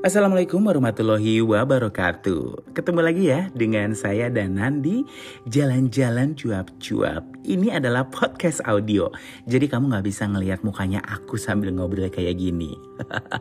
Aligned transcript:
Assalamualaikum 0.00 0.64
warahmatullahi 0.64 1.44
wabarakatuh. 1.44 2.72
Ketemu 2.72 3.00
lagi 3.04 3.28
ya 3.28 3.52
dengan 3.52 3.92
saya 3.92 4.32
dan 4.32 4.56
Nandi 4.56 5.04
Jalan-jalan 5.44 6.32
cuap-cuap. 6.40 7.28
Ini 7.44 7.76
adalah 7.76 8.08
podcast 8.08 8.64
audio. 8.64 9.12
Jadi 9.44 9.68
kamu 9.68 9.92
gak 9.92 10.08
bisa 10.08 10.24
ngelihat 10.24 10.64
mukanya 10.64 11.04
aku 11.04 11.36
sambil 11.36 11.68
ngobrol 11.76 12.08
kayak 12.08 12.32
gini. 12.40 12.80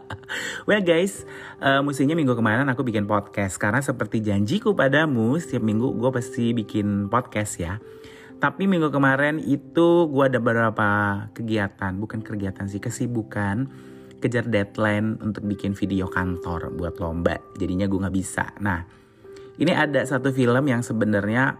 Well 0.68 0.84
guys, 0.84 1.24
uh, 1.64 1.80
musimnya 1.80 2.20
minggu 2.20 2.36
kemarin 2.36 2.68
aku 2.68 2.84
bikin 2.84 3.08
podcast. 3.08 3.56
Karena 3.56 3.80
seperti 3.80 4.20
janjiku 4.20 4.76
padamu 4.76 5.40
Setiap 5.40 5.64
minggu 5.64 5.96
gue 5.96 6.12
pasti 6.12 6.52
bikin 6.52 7.08
podcast 7.08 7.56
ya. 7.56 7.80
Tapi 8.36 8.68
minggu 8.68 8.92
kemarin 8.92 9.40
itu 9.40 10.12
gue 10.12 10.24
ada 10.28 10.44
beberapa 10.44 11.24
kegiatan, 11.32 11.96
bukan 11.96 12.20
kegiatan 12.20 12.68
sih, 12.68 12.84
kesibukan 12.84 13.72
kejar 14.20 14.46
deadline 14.48 15.18
untuk 15.24 15.48
bikin 15.48 15.74
video 15.74 16.12
kantor 16.12 16.76
buat 16.76 17.00
lomba. 17.00 17.40
Jadinya 17.56 17.88
gue 17.88 18.00
nggak 18.00 18.16
bisa. 18.16 18.52
Nah 18.60 18.84
ini 19.60 19.72
ada 19.76 20.04
satu 20.04 20.32
film 20.32 20.68
yang 20.68 20.84
sebenarnya 20.84 21.56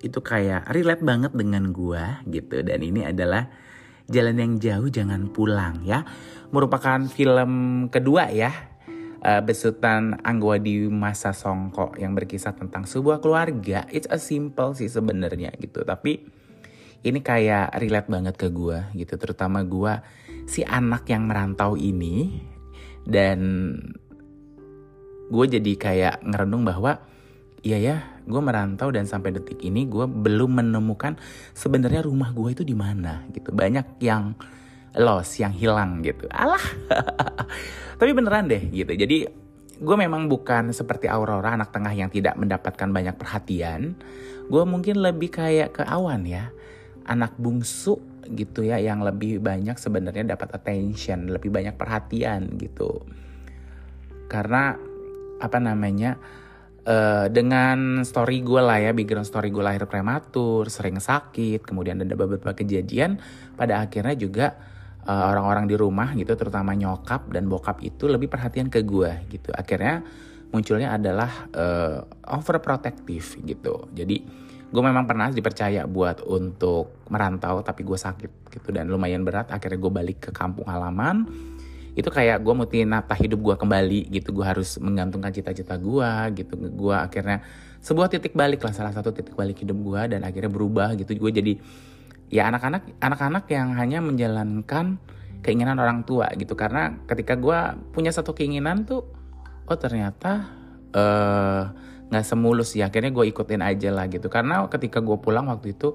itu 0.00 0.18
kayak 0.24 0.70
relate 0.72 1.04
banget 1.04 1.32
dengan 1.36 1.70
gue 1.70 2.02
gitu. 2.30 2.64
Dan 2.64 2.80
ini 2.80 3.04
adalah 3.04 3.46
Jalan 4.10 4.42
yang 4.42 4.52
Jauh 4.58 4.90
Jangan 4.90 5.30
Pulang 5.30 5.86
ya. 5.86 6.02
Merupakan 6.50 7.06
film 7.06 7.86
kedua 7.92 8.32
ya. 8.34 8.50
Uh, 9.20 9.44
besutan 9.44 10.16
Anggwadi 10.24 10.88
Masa 10.88 11.36
Songko 11.36 11.92
yang 12.00 12.16
berkisah 12.16 12.56
tentang 12.56 12.88
sebuah 12.88 13.20
keluarga. 13.20 13.84
It's 13.92 14.08
a 14.08 14.16
simple 14.16 14.72
sih 14.72 14.88
sebenarnya 14.88 15.52
gitu. 15.60 15.84
Tapi 15.84 16.24
ini 17.04 17.20
kayak 17.20 17.76
relate 17.76 18.08
banget 18.08 18.34
ke 18.40 18.48
gue 18.48 18.80
gitu. 18.96 19.14
Terutama 19.20 19.60
gue 19.62 19.92
si 20.50 20.66
anak 20.66 21.06
yang 21.06 21.30
merantau 21.30 21.78
ini 21.78 22.42
dan 23.06 23.38
gue 25.30 25.44
jadi 25.46 25.72
kayak 25.78 26.26
ngerenung 26.26 26.66
bahwa 26.66 26.98
iya 27.62 27.78
ya 27.78 27.96
gue 28.26 28.42
merantau 28.42 28.90
dan 28.90 29.06
sampai 29.06 29.30
detik 29.30 29.62
ini 29.62 29.86
gue 29.86 30.10
belum 30.10 30.58
menemukan 30.58 31.14
sebenarnya 31.54 32.02
rumah 32.02 32.34
gue 32.34 32.50
itu 32.50 32.66
di 32.66 32.74
mana 32.74 33.30
gitu. 33.30 33.54
Banyak 33.54 34.02
yang 34.02 34.34
lost 34.98 35.38
yang 35.38 35.54
hilang 35.54 36.02
gitu. 36.02 36.26
Alah. 36.34 36.62
Tapi 38.00 38.10
beneran 38.10 38.50
deh 38.50 38.74
gitu. 38.74 38.90
Jadi 38.90 39.30
gue 39.80 39.96
memang 39.96 40.26
bukan 40.26 40.74
seperti 40.74 41.06
Aurora 41.06 41.54
anak 41.54 41.70
tengah 41.70 41.94
yang 41.94 42.10
tidak 42.10 42.34
mendapatkan 42.34 42.90
banyak 42.90 43.14
perhatian. 43.14 43.94
Gue 44.50 44.66
mungkin 44.66 44.98
lebih 44.98 45.30
kayak 45.30 45.78
ke 45.78 45.82
awan 45.86 46.26
ya. 46.26 46.50
Anak 47.06 47.38
bungsu 47.38 48.09
gitu 48.34 48.62
ya 48.62 48.78
yang 48.78 49.02
lebih 49.02 49.42
banyak 49.42 49.76
sebenarnya 49.76 50.34
dapat 50.34 50.54
attention, 50.54 51.30
lebih 51.30 51.50
banyak 51.50 51.74
perhatian 51.74 52.56
gitu. 52.58 53.02
Karena 54.30 54.78
apa 55.40 55.58
namanya? 55.58 56.16
Uh, 56.80 57.28
dengan 57.28 58.00
story 58.08 58.40
gue 58.40 58.56
lah 58.56 58.80
ya, 58.80 58.96
background 58.96 59.28
story 59.28 59.52
gue 59.52 59.60
lahir 59.60 59.84
prematur, 59.84 60.64
sering 60.72 60.96
sakit, 60.96 61.60
kemudian 61.60 62.00
ada 62.00 62.16
beberapa 62.16 62.56
kejadian, 62.56 63.20
pada 63.52 63.84
akhirnya 63.84 64.16
juga 64.16 64.56
uh, 65.04 65.28
orang-orang 65.28 65.68
di 65.68 65.76
rumah 65.76 66.16
gitu, 66.16 66.32
terutama 66.40 66.72
nyokap 66.72 67.28
dan 67.36 67.52
bokap 67.52 67.84
itu 67.84 68.08
lebih 68.08 68.32
perhatian 68.32 68.72
ke 68.72 68.80
gue 68.80 69.12
gitu. 69.28 69.52
Akhirnya 69.52 70.00
munculnya 70.56 70.96
adalah 70.96 71.52
uh, 71.52 72.00
overprotective 72.32 73.44
gitu. 73.44 73.84
Jadi 73.92 74.24
gue 74.70 74.82
memang 74.82 75.02
pernah 75.02 75.26
dipercaya 75.34 75.82
buat 75.90 76.22
untuk 76.22 77.02
merantau 77.10 77.58
tapi 77.66 77.82
gue 77.82 77.98
sakit 77.98 78.54
gitu 78.54 78.70
dan 78.70 78.86
lumayan 78.86 79.26
berat. 79.26 79.50
Akhirnya 79.50 79.82
gue 79.82 79.92
balik 79.92 80.18
ke 80.22 80.30
kampung 80.30 80.70
halaman. 80.70 81.26
Itu 81.98 82.06
kayak 82.06 82.46
gue 82.46 82.54
mesti 82.54 82.86
nata 82.86 83.18
hidup 83.18 83.42
gue 83.42 83.54
kembali 83.58 84.14
gitu. 84.14 84.30
Gue 84.30 84.46
harus 84.46 84.78
menggantungkan 84.78 85.34
cita-cita 85.34 85.74
gue 85.74 86.10
gitu. 86.38 86.54
Gue 86.70 86.94
akhirnya 86.94 87.42
sebuah 87.82 88.14
titik 88.14 88.38
balik 88.38 88.62
lah 88.62 88.70
salah 88.70 88.94
satu 88.94 89.10
titik 89.10 89.34
balik 89.34 89.58
hidup 89.58 89.74
gue 89.74 90.14
dan 90.14 90.22
akhirnya 90.22 90.50
berubah 90.54 90.94
gitu. 90.94 91.18
Gue 91.18 91.34
jadi 91.34 91.58
ya 92.30 92.46
anak-anak 92.46 93.02
anak-anak 93.02 93.44
yang 93.50 93.74
hanya 93.74 93.98
menjalankan 93.98 95.02
keinginan 95.42 95.82
orang 95.82 96.06
tua 96.06 96.30
gitu. 96.38 96.54
Karena 96.54 96.94
ketika 97.10 97.34
gue 97.34 97.58
punya 97.90 98.14
satu 98.14 98.38
keinginan 98.38 98.86
tuh 98.86 99.02
oh 99.66 99.78
ternyata 99.78 100.46
uh, 100.94 101.89
nggak 102.10 102.26
semulus 102.26 102.74
ya 102.74 102.90
akhirnya 102.90 103.14
gue 103.14 103.24
ikutin 103.30 103.62
aja 103.62 103.88
lah 103.94 104.10
gitu. 104.10 104.26
Karena 104.26 104.66
ketika 104.66 104.98
gue 104.98 105.16
pulang 105.22 105.46
waktu 105.46 105.78
itu 105.78 105.94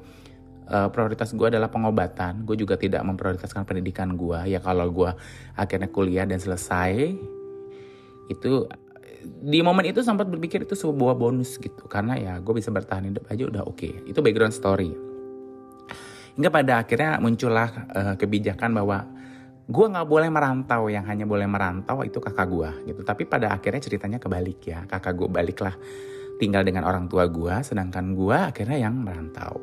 uh, 0.71 0.87
prioritas 0.89 1.35
gue 1.35 1.47
adalah 1.47 1.67
pengobatan. 1.67 2.47
Gue 2.47 2.55
juga 2.55 2.79
tidak 2.79 3.03
memprioritaskan 3.03 3.67
pendidikan 3.67 4.15
gue 4.15 4.39
ya 4.47 4.63
kalau 4.63 4.87
gue 4.89 5.11
akhirnya 5.59 5.91
kuliah 5.91 6.23
dan 6.23 6.39
selesai 6.39 7.13
itu 8.31 8.51
di 9.25 9.59
momen 9.61 9.89
itu 9.89 10.05
sempat 10.05 10.29
berpikir 10.29 10.63
itu 10.63 10.73
sebuah 10.73 11.19
bonus 11.19 11.59
gitu. 11.59 11.85
Karena 11.91 12.15
ya 12.15 12.33
gue 12.39 12.53
bisa 12.55 12.71
bertahan 12.71 13.11
hidup 13.11 13.27
aja 13.27 13.43
udah 13.45 13.63
oke. 13.67 13.77
Okay. 13.77 13.93
itu 14.07 14.19
background 14.23 14.55
story. 14.55 14.95
Hingga 16.35 16.51
pada 16.51 16.83
akhirnya 16.83 17.15
muncullah 17.23 17.69
uh, 17.95 18.15
kebijakan 18.19 18.75
bahwa 18.75 19.07
gue 19.65 19.85
nggak 19.89 20.05
boleh 20.05 20.29
merantau 20.29 20.85
yang 20.93 21.09
hanya 21.09 21.25
boleh 21.25 21.49
merantau 21.49 22.05
itu 22.05 22.21
kakak 22.21 22.47
gue 22.49 22.69
gitu. 22.93 23.01
Tapi 23.01 23.25
pada 23.25 23.49
akhirnya 23.53 23.81
ceritanya 23.81 24.21
kebalik 24.21 24.61
ya. 24.61 24.85
Kakak 24.85 25.13
gue 25.17 25.29
baliklah 25.29 25.73
tinggal 26.37 26.61
dengan 26.61 26.85
orang 26.85 27.09
tua 27.09 27.25
gue 27.25 27.53
sedangkan 27.65 28.13
gue 28.13 28.37
akhirnya 28.37 28.77
yang 28.77 28.93
merantau. 28.93 29.57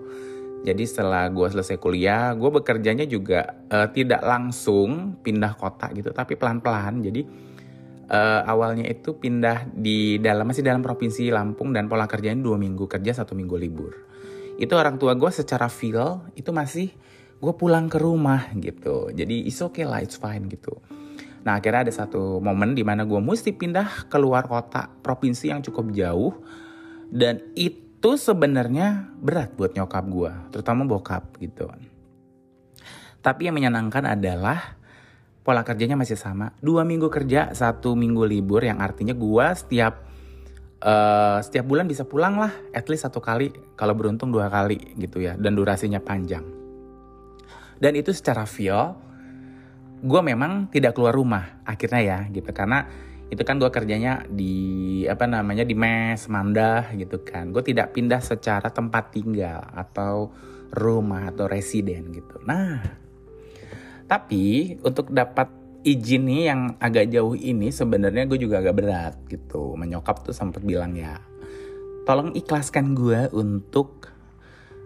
Jadi 0.63 0.83
setelah 0.87 1.27
gue 1.31 1.47
selesai 1.51 1.79
kuliah 1.79 2.35
gue 2.35 2.51
bekerjanya 2.51 3.07
juga 3.07 3.67
uh, 3.71 3.91
tidak 3.91 4.23
langsung 4.23 5.19
pindah 5.19 5.59
kota 5.59 5.91
gitu 5.91 6.15
tapi 6.15 6.39
pelan 6.39 6.63
pelan 6.63 7.03
jadi 7.03 7.27
uh, 8.13 8.41
awalnya 8.47 8.87
itu 8.87 9.19
pindah 9.19 9.73
di 9.75 10.23
dalam 10.23 10.47
masih 10.47 10.63
dalam 10.63 10.84
provinsi 10.84 11.33
Lampung 11.34 11.73
dan 11.75 11.91
pola 11.91 12.07
kerjanya 12.07 12.43
dua 12.43 12.61
minggu 12.61 12.84
kerja 12.87 13.25
satu 13.25 13.33
minggu 13.33 13.57
libur. 13.59 13.93
Itu 14.61 14.77
orang 14.77 15.01
tua 15.01 15.17
gue 15.17 15.31
secara 15.33 15.67
feel 15.67 16.23
itu 16.37 16.53
masih 16.53 16.93
gue 17.42 17.54
pulang 17.58 17.91
ke 17.91 17.98
rumah 17.98 18.54
gitu. 18.54 19.10
Jadi 19.10 19.42
it's 19.50 19.58
okay 19.58 19.82
lah 19.82 19.98
it's 19.98 20.14
fine 20.14 20.47
gitu. 20.47 20.78
Nah 21.42 21.58
akhirnya 21.58 21.91
ada 21.91 21.92
satu 21.92 22.38
momen 22.38 22.78
di 22.78 22.86
mana 22.86 23.03
gue 23.03 23.19
mesti 23.19 23.50
pindah 23.50 24.06
keluar 24.06 24.47
kota 24.47 24.86
provinsi 25.03 25.50
yang 25.50 25.58
cukup 25.58 25.91
jauh 25.91 26.38
dan 27.10 27.42
itu 27.58 28.14
sebenarnya 28.14 29.10
berat 29.19 29.58
buat 29.58 29.75
nyokap 29.75 30.04
gue 30.06 30.32
terutama 30.54 30.86
bokap 30.86 31.34
gitu. 31.42 31.66
Tapi 33.19 33.50
yang 33.50 33.59
menyenangkan 33.59 34.06
adalah 34.06 34.78
pola 35.42 35.66
kerjanya 35.66 35.98
masih 35.98 36.14
sama. 36.14 36.54
Dua 36.62 36.86
minggu 36.86 37.10
kerja 37.10 37.50
satu 37.59 37.98
minggu 37.98 38.22
libur 38.22 38.62
yang 38.62 38.78
artinya 38.78 39.19
gue 39.19 39.47
setiap 39.59 40.06
uh, 40.78 41.42
setiap 41.42 41.66
bulan 41.66 41.91
bisa 41.91 42.06
pulang 42.06 42.38
lah 42.38 42.54
at 42.70 42.86
least 42.86 43.03
satu 43.03 43.19
kali 43.19 43.50
kalau 43.74 43.98
beruntung 43.98 44.30
dua 44.30 44.47
kali 44.47 44.94
gitu 44.94 45.19
ya 45.19 45.34
dan 45.34 45.59
durasinya 45.59 45.98
panjang 45.98 46.62
dan 47.82 47.98
itu 47.98 48.15
secara 48.15 48.47
feel 48.47 48.94
gue 50.03 50.20
memang 50.22 50.70
tidak 50.70 50.94
keluar 50.94 51.15
rumah 51.15 51.62
akhirnya 51.66 52.03
ya 52.03 52.19
gitu. 52.31 52.50
Karena 52.54 52.87
itu 53.26 53.43
kan 53.43 53.59
gue 53.59 53.70
kerjanya 53.72 54.22
di 54.28 55.03
apa 55.09 55.26
namanya 55.26 55.66
di 55.66 55.75
mes 55.75 56.26
mandah 56.31 56.94
gitu 56.94 57.26
kan. 57.26 57.50
Gue 57.50 57.66
tidak 57.66 57.94
pindah 57.94 58.22
secara 58.22 58.71
tempat 58.71 59.15
tinggal 59.15 59.66
atau 59.75 60.31
rumah 60.75 61.31
atau 61.31 61.50
residen 61.50 62.15
gitu. 62.15 62.38
Nah 62.47 62.82
tapi 64.06 64.76
untuk 64.84 65.10
dapat 65.10 65.48
izin 65.82 66.28
nih 66.28 66.42
yang 66.53 66.60
agak 66.78 67.10
jauh 67.10 67.34
ini 67.34 67.75
sebenarnya 67.75 68.31
gue 68.31 68.38
juga 68.38 68.62
agak 68.62 68.76
berat 68.78 69.15
gitu. 69.26 69.75
Menyokap 69.75 70.22
tuh 70.22 70.34
sempat 70.34 70.62
bilang 70.62 70.94
ya 70.94 71.19
tolong 72.03 72.34
ikhlaskan 72.34 72.98
gue 72.98 73.31
untuk 73.31 74.12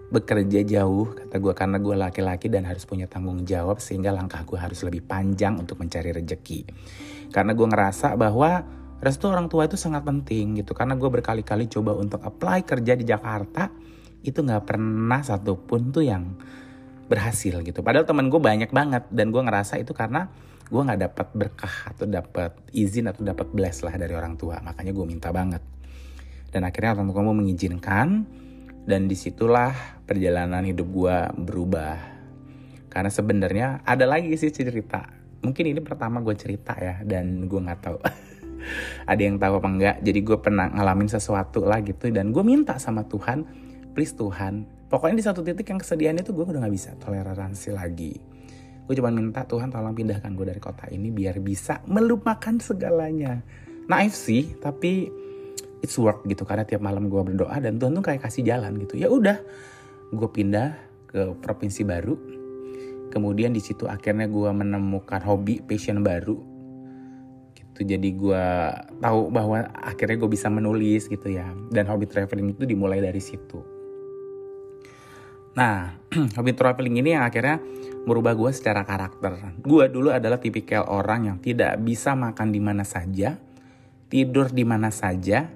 bekerja 0.06 0.62
jauh 0.62 1.18
kata 1.18 1.42
gue 1.42 1.54
karena 1.54 1.82
gue 1.82 1.96
laki-laki 1.98 2.46
dan 2.46 2.62
harus 2.62 2.86
punya 2.86 3.10
tanggung 3.10 3.42
jawab 3.42 3.82
sehingga 3.82 4.14
langkah 4.14 4.46
gue 4.46 4.54
harus 4.54 4.78
lebih 4.86 5.03
panjang 5.03 5.58
untuk 5.58 5.82
mencari 5.82 6.14
rejeki. 6.14 6.62
Karena 7.34 7.58
gue 7.58 7.66
ngerasa 7.66 8.14
bahwa 8.14 8.62
restu 9.03 9.26
orang 9.26 9.50
tua 9.50 9.66
itu 9.66 9.74
sangat 9.74 10.06
penting 10.06 10.62
gitu. 10.62 10.78
Karena 10.78 10.94
gue 10.94 11.10
berkali-kali 11.10 11.66
coba 11.66 11.98
untuk 11.98 12.22
apply 12.22 12.62
kerja 12.62 12.94
di 12.94 13.03
Jakarta 13.03 13.66
itu 14.22 14.38
nggak 14.42 14.62
pernah 14.62 15.20
satupun 15.26 15.91
tuh 15.91 16.06
yang 16.06 16.38
berhasil 17.06 17.62
gitu. 17.62 17.82
Padahal 17.82 18.06
temen 18.06 18.30
gue 18.30 18.38
banyak 18.38 18.70
banget 18.70 19.10
dan 19.10 19.34
gue 19.34 19.42
ngerasa 19.42 19.78
itu 19.82 19.91
karena 19.91 20.30
gue 20.66 20.82
nggak 20.82 21.00
dapat 21.02 21.26
berkah 21.34 21.74
atau 21.94 22.06
dapat 22.06 22.54
izin 22.74 23.10
atau 23.10 23.22
dapat 23.22 23.47
bless 23.50 23.82
lah 23.82 23.94
dari 23.98 24.14
orang 24.14 24.38
tua. 24.38 24.62
Makanya 24.62 24.94
gue 24.94 25.06
minta 25.06 25.34
banget. 25.34 25.62
Dan 26.50 26.62
akhirnya 26.62 26.94
orang 26.94 27.10
tua 27.10 27.22
gue 27.26 27.36
mengizinkan 27.42 28.09
dan 28.86 29.10
di 29.10 29.18
situlah 29.18 29.74
perjalanan 30.06 30.62
hidup 30.62 30.86
gue 30.88 31.16
berubah. 31.42 31.98
Karena 32.86 33.10
sebenarnya 33.10 33.66
ada 33.83 34.06
lagi 34.06 34.33
sih 34.38 34.48
cerita. 34.54 35.04
Mungkin 35.42 35.77
ini 35.77 35.83
pertama 35.83 36.22
gue 36.22 36.33
cerita 36.38 36.72
ya 36.78 37.03
dan 37.03 37.44
gue 37.50 37.60
nggak 37.60 37.80
tahu. 37.83 37.98
Ada 39.10 39.21
yang 39.21 39.36
tahu 39.36 39.62
apa 39.62 39.68
enggak? 39.68 39.97
Jadi 40.00 40.18
gue 40.24 40.38
pernah 40.41 40.66
ngalamin 40.72 41.10
sesuatu 41.12 41.66
lah 41.66 41.84
gitu 41.84 42.09
dan 42.09 42.33
gue 42.33 42.41
minta 42.41 42.80
sama 42.80 43.04
Tuhan 43.04 43.44
please 43.92 44.16
Tuhan 44.16 44.68
pokoknya 44.88 45.16
di 45.18 45.24
satu 45.24 45.41
titik 45.41 45.66
yang 45.72 45.80
kesedihan 45.80 46.16
itu 46.18 46.33
gue 46.33 46.44
udah 46.47 46.62
nggak 46.62 46.74
bisa 46.74 46.94
toleransi 46.97 47.68
lagi. 47.74 48.15
Gue 48.86 48.94
cuma 48.94 49.10
minta 49.10 49.42
Tuhan 49.42 49.68
tolong 49.68 49.92
pindahkan 49.98 50.30
gue 50.30 50.47
dari 50.47 50.62
kota 50.62 50.86
ini 50.88 51.10
biar 51.10 51.42
bisa 51.42 51.83
melupakan 51.91 52.54
segalanya. 52.62 53.42
Naif 53.86 54.15
sih 54.15 54.54
tapi 54.62 55.25
it's 55.84 55.96
work 56.00 56.24
gitu 56.24 56.46
karena 56.48 56.64
tiap 56.64 56.80
malam 56.80 57.08
gue 57.08 57.20
berdoa 57.20 57.56
dan 57.60 57.76
Tuhan 57.76 57.96
tuh 57.96 58.04
kayak 58.04 58.24
kasih 58.24 58.46
jalan 58.46 58.76
gitu. 58.80 58.96
Ya 58.96 59.08
udah 59.12 59.40
gue 60.12 60.28
pindah 60.30 60.76
ke 61.08 61.36
provinsi 61.40 61.82
baru. 61.84 62.14
Kemudian 63.12 63.54
di 63.54 63.62
situ 63.62 63.88
akhirnya 63.88 64.28
gue 64.28 64.50
menemukan 64.52 65.22
hobi 65.24 65.64
passion 65.64 66.04
baru. 66.04 66.36
Gitu 67.56 67.80
jadi 67.86 68.08
gue 68.12 68.44
tahu 69.00 69.20
bahwa 69.32 69.64
akhirnya 69.72 70.16
gue 70.20 70.30
bisa 70.30 70.48
menulis 70.52 71.08
gitu 71.08 71.28
ya. 71.32 71.48
Dan 71.72 71.88
hobi 71.88 72.08
traveling 72.08 72.56
itu 72.56 72.64
dimulai 72.68 73.00
dari 73.00 73.22
situ. 73.22 73.60
Nah 75.56 75.96
hobi 76.36 76.52
traveling 76.52 77.00
ini 77.00 77.16
yang 77.16 77.24
akhirnya 77.24 77.62
merubah 78.04 78.36
gue 78.36 78.50
secara 78.52 78.84
karakter. 78.84 79.56
Gue 79.64 79.88
dulu 79.88 80.12
adalah 80.12 80.36
tipikal 80.36 80.84
orang 80.86 81.32
yang 81.32 81.38
tidak 81.40 81.80
bisa 81.80 82.12
makan 82.12 82.52
di 82.52 82.60
mana 82.60 82.84
saja 82.84 83.40
tidur 84.06 84.50
di 84.54 84.62
mana 84.62 84.94
saja 84.94 85.50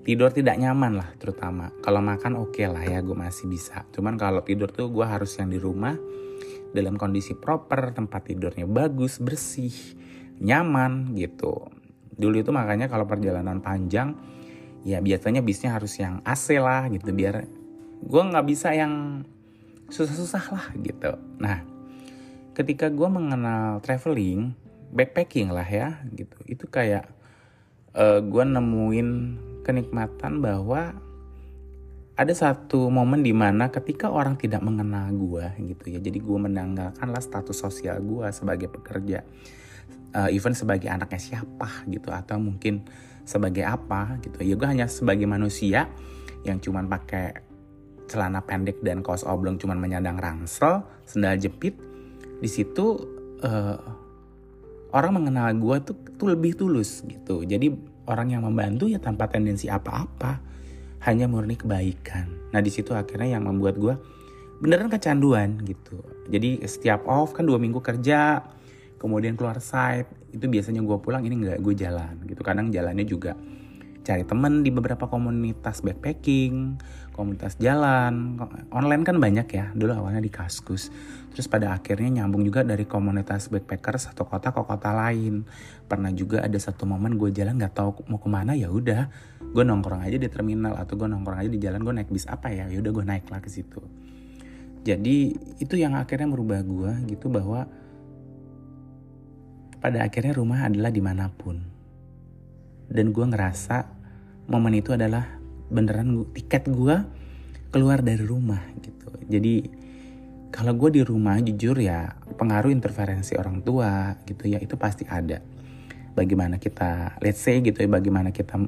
tidur 0.00 0.32
tidak 0.32 0.56
nyaman 0.56 0.96
lah 0.96 1.08
terutama. 1.20 1.72
Kalau 1.84 2.00
makan 2.00 2.40
oke 2.40 2.56
okay 2.56 2.66
lah 2.66 2.82
ya 2.84 3.04
gue 3.04 3.16
masih 3.16 3.46
bisa. 3.48 3.84
Cuman 3.92 4.16
kalau 4.16 4.40
tidur 4.40 4.72
tuh 4.72 4.88
gue 4.88 5.04
harus 5.04 5.36
yang 5.36 5.52
di 5.52 5.60
rumah 5.60 5.96
dalam 6.70 6.94
kondisi 6.94 7.34
proper 7.34 7.90
tempat 7.92 8.30
tidurnya 8.30 8.64
bagus 8.64 9.20
bersih 9.20 9.74
nyaman 10.40 11.12
gitu. 11.18 11.68
Dulu 12.16 12.40
itu 12.40 12.50
makanya 12.52 12.88
kalau 12.88 13.04
perjalanan 13.04 13.60
panjang 13.60 14.16
ya 14.86 15.04
biasanya 15.04 15.44
bisnya 15.44 15.76
harus 15.76 16.00
yang 16.00 16.24
AC 16.24 16.56
lah 16.56 16.88
gitu. 16.88 17.12
Biar 17.12 17.44
gue 18.00 18.22
nggak 18.24 18.46
bisa 18.48 18.72
yang 18.72 19.24
susah-susah 19.92 20.44
lah 20.54 20.66
gitu. 20.80 21.12
Nah 21.36 21.60
ketika 22.56 22.88
gue 22.88 23.08
mengenal 23.08 23.84
traveling 23.84 24.56
backpacking 24.90 25.52
lah 25.52 25.66
ya 25.66 26.00
gitu. 26.16 26.38
Itu 26.48 26.66
kayak 26.72 27.04
uh, 27.94 28.18
eh, 28.18 28.20
gue 28.24 28.44
nemuin 28.48 29.08
kenikmatan 29.62 30.40
bahwa 30.40 30.96
ada 32.20 32.34
satu 32.36 32.92
momen 32.92 33.24
di 33.24 33.32
mana 33.32 33.72
ketika 33.72 34.12
orang 34.12 34.36
tidak 34.36 34.60
mengenal 34.60 35.08
gue 35.08 35.72
gitu 35.72 35.84
ya. 35.88 35.98
Jadi 36.04 36.20
gue 36.20 36.38
menanggalkanlah 36.38 37.22
status 37.24 37.56
sosial 37.56 37.96
gue 38.04 38.28
sebagai 38.28 38.68
pekerja 38.68 39.24
uh, 40.12 40.28
even 40.28 40.52
sebagai 40.52 40.92
anaknya 40.92 41.16
siapa 41.16 41.88
gitu 41.88 42.12
atau 42.12 42.36
mungkin 42.36 42.84
sebagai 43.24 43.64
apa 43.64 44.20
gitu. 44.20 44.36
Ya 44.44 44.52
gue 44.52 44.68
hanya 44.68 44.86
sebagai 44.90 45.24
manusia 45.24 45.88
yang 46.44 46.60
cuman 46.60 46.92
pakai 46.92 47.40
celana 48.04 48.44
pendek 48.44 48.84
dan 48.84 49.00
kaos 49.00 49.24
oblong 49.24 49.56
cuman 49.56 49.78
menyandang 49.78 50.18
ransel 50.18 50.82
sendal 51.06 51.38
jepit 51.38 51.78
di 52.42 52.48
situ 52.50 53.00
uh, 53.40 53.78
orang 54.90 55.22
mengenal 55.22 55.54
gue 55.54 55.76
tuh, 55.88 55.96
tuh 56.18 56.34
lebih 56.34 56.58
tulus 56.58 57.00
gitu. 57.06 57.46
Jadi 57.48 57.70
orang 58.10 58.34
yang 58.34 58.42
membantu 58.42 58.90
ya 58.90 58.98
tanpa 58.98 59.30
tendensi 59.30 59.70
apa-apa 59.70 60.42
hanya 61.06 61.30
murni 61.30 61.54
kebaikan 61.54 62.50
nah 62.50 62.58
di 62.58 62.68
situ 62.68 62.90
akhirnya 62.90 63.38
yang 63.38 63.46
membuat 63.46 63.78
gue 63.78 63.94
beneran 64.60 64.90
kecanduan 64.90 65.62
gitu 65.62 66.02
jadi 66.26 66.60
setiap 66.66 67.06
off 67.06 67.32
kan 67.32 67.46
dua 67.46 67.56
minggu 67.56 67.78
kerja 67.78 68.42
kemudian 68.98 69.38
keluar 69.38 69.62
site 69.62 70.10
itu 70.34 70.44
biasanya 70.50 70.82
gue 70.82 70.98
pulang 71.00 71.22
ini 71.24 71.46
nggak 71.46 71.58
gue 71.62 71.74
jalan 71.78 72.20
gitu 72.26 72.42
kadang 72.44 72.68
jalannya 72.68 73.06
juga 73.06 73.32
cari 74.00 74.24
temen 74.24 74.64
di 74.64 74.72
beberapa 74.72 75.06
komunitas 75.06 75.84
backpacking, 75.84 76.80
komunitas 77.12 77.60
jalan, 77.60 78.40
online 78.72 79.04
kan 79.04 79.20
banyak 79.20 79.48
ya. 79.52 79.66
Dulu 79.76 79.92
awalnya 79.92 80.24
di 80.24 80.32
Kaskus. 80.32 80.88
Terus 81.30 81.46
pada 81.46 81.72
akhirnya 81.74 82.22
nyambung 82.22 82.42
juga 82.42 82.66
dari 82.66 82.84
komunitas 82.84 83.48
backpacker 83.48 83.96
satu 84.02 84.26
kota 84.26 84.50
ke 84.50 84.60
kota 84.66 84.90
lain. 84.90 85.46
Pernah 85.86 86.10
juga 86.10 86.42
ada 86.42 86.58
satu 86.58 86.86
momen 86.86 87.14
gue 87.14 87.30
jalan 87.30 87.58
nggak 87.58 87.74
tahu 87.74 88.06
mau 88.10 88.18
ke 88.18 88.28
mana 88.30 88.58
ya 88.58 88.70
udah, 88.70 89.06
gue 89.40 89.62
nongkrong 89.62 90.02
aja 90.02 90.18
di 90.18 90.26
terminal 90.26 90.74
atau 90.74 90.98
gue 90.98 91.06
nongkrong 91.06 91.38
aja 91.46 91.50
di 91.50 91.60
jalan 91.62 91.86
gue 91.86 91.94
naik 92.02 92.10
bis 92.10 92.26
apa 92.26 92.50
ya, 92.50 92.66
ya 92.66 92.78
udah 92.82 92.92
gue 92.92 93.04
naik 93.06 93.26
lah 93.30 93.38
ke 93.38 93.48
situ. 93.48 93.80
Jadi 94.80 95.36
itu 95.60 95.74
yang 95.76 95.94
akhirnya 95.94 96.26
merubah 96.26 96.60
gue 96.64 97.14
gitu 97.14 97.30
bahwa 97.30 97.68
pada 99.80 100.04
akhirnya 100.04 100.36
rumah 100.36 100.68
adalah 100.68 100.92
di 100.92 101.00
mana 101.00 101.32
pun 101.32 101.56
dan 102.92 103.14
gue 103.16 103.24
ngerasa 103.24 103.88
momen 104.52 104.76
itu 104.76 104.92
adalah 104.92 105.24
beneran 105.72 106.28
tiket 106.36 106.68
gue 106.68 106.96
keluar 107.72 108.04
dari 108.04 108.20
rumah 108.20 108.60
gitu 108.82 109.08
jadi 109.30 109.79
kalau 110.50 110.74
gue 110.74 111.00
di 111.00 111.02
rumah 111.06 111.38
jujur 111.38 111.78
ya 111.78 112.10
pengaruh 112.34 112.74
interferensi 112.74 113.38
orang 113.38 113.62
tua 113.62 114.18
gitu 114.26 114.50
ya 114.50 114.58
itu 114.58 114.74
pasti 114.74 115.06
ada. 115.06 115.38
Bagaimana 116.10 116.58
kita 116.58 117.22
let's 117.22 117.38
say 117.38 117.62
gitu 117.62 117.86
ya 117.86 117.88
bagaimana 117.88 118.34
kita 118.34 118.58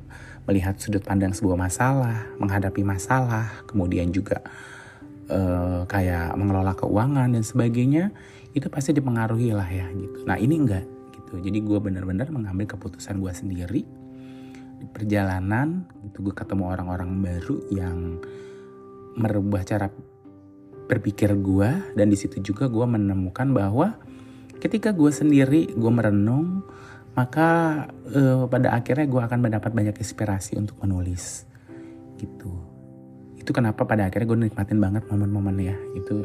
melihat 0.47 0.79
sudut 0.79 1.03
pandang 1.03 1.35
sebuah 1.35 1.59
masalah 1.59 2.31
menghadapi 2.39 2.87
masalah 2.87 3.51
kemudian 3.67 4.15
juga 4.15 4.41
uh, 5.27 5.83
kayak 5.91 6.39
mengelola 6.39 6.73
keuangan 6.79 7.35
dan 7.35 7.43
sebagainya 7.43 8.15
itu 8.55 8.71
pasti 8.71 8.95
dipengaruhi 8.95 9.51
lah 9.53 9.67
ya 9.67 9.91
gitu. 9.91 10.23
Nah 10.23 10.39
ini 10.39 10.55
enggak 10.55 10.87
gitu. 11.19 11.43
Jadi 11.43 11.59
gue 11.67 11.79
benar-benar 11.83 12.31
mengambil 12.31 12.79
keputusan 12.79 13.19
gue 13.19 13.33
sendiri 13.35 13.83
di 14.83 14.87
perjalanan 14.91 15.87
itu 16.03 16.23
gue 16.23 16.35
ketemu 16.35 16.75
orang-orang 16.75 17.11
baru 17.23 17.57
yang 17.71 17.99
merubah 19.19 19.63
cara 19.63 19.93
berpikir 20.87 21.33
gue 21.39 21.71
dan 21.95 22.07
di 22.11 22.17
situ 22.19 22.43
juga 22.43 22.67
gue 22.67 22.87
menemukan 22.87 23.49
bahwa 23.55 23.97
ketika 24.59 24.95
gue 24.95 25.11
sendiri 25.11 25.75
gue 25.75 25.93
merenung 25.93 26.63
maka 27.13 27.49
uh, 28.09 28.49
pada 28.49 28.73
akhirnya 28.73 29.05
gue 29.05 29.21
akan 29.21 29.39
mendapat 29.41 29.71
banyak 29.73 29.97
inspirasi 30.01 30.57
untuk 30.57 30.81
menulis 30.81 31.45
gitu. 32.17 32.53
Itu 33.37 33.51
kenapa 33.53 33.85
pada 33.85 34.09
akhirnya 34.09 34.29
gue 34.33 34.39
nikmatin 34.49 34.81
banget 34.81 35.05
momen-momen 35.11 35.57
ya 35.61 35.77
itu 35.93 36.25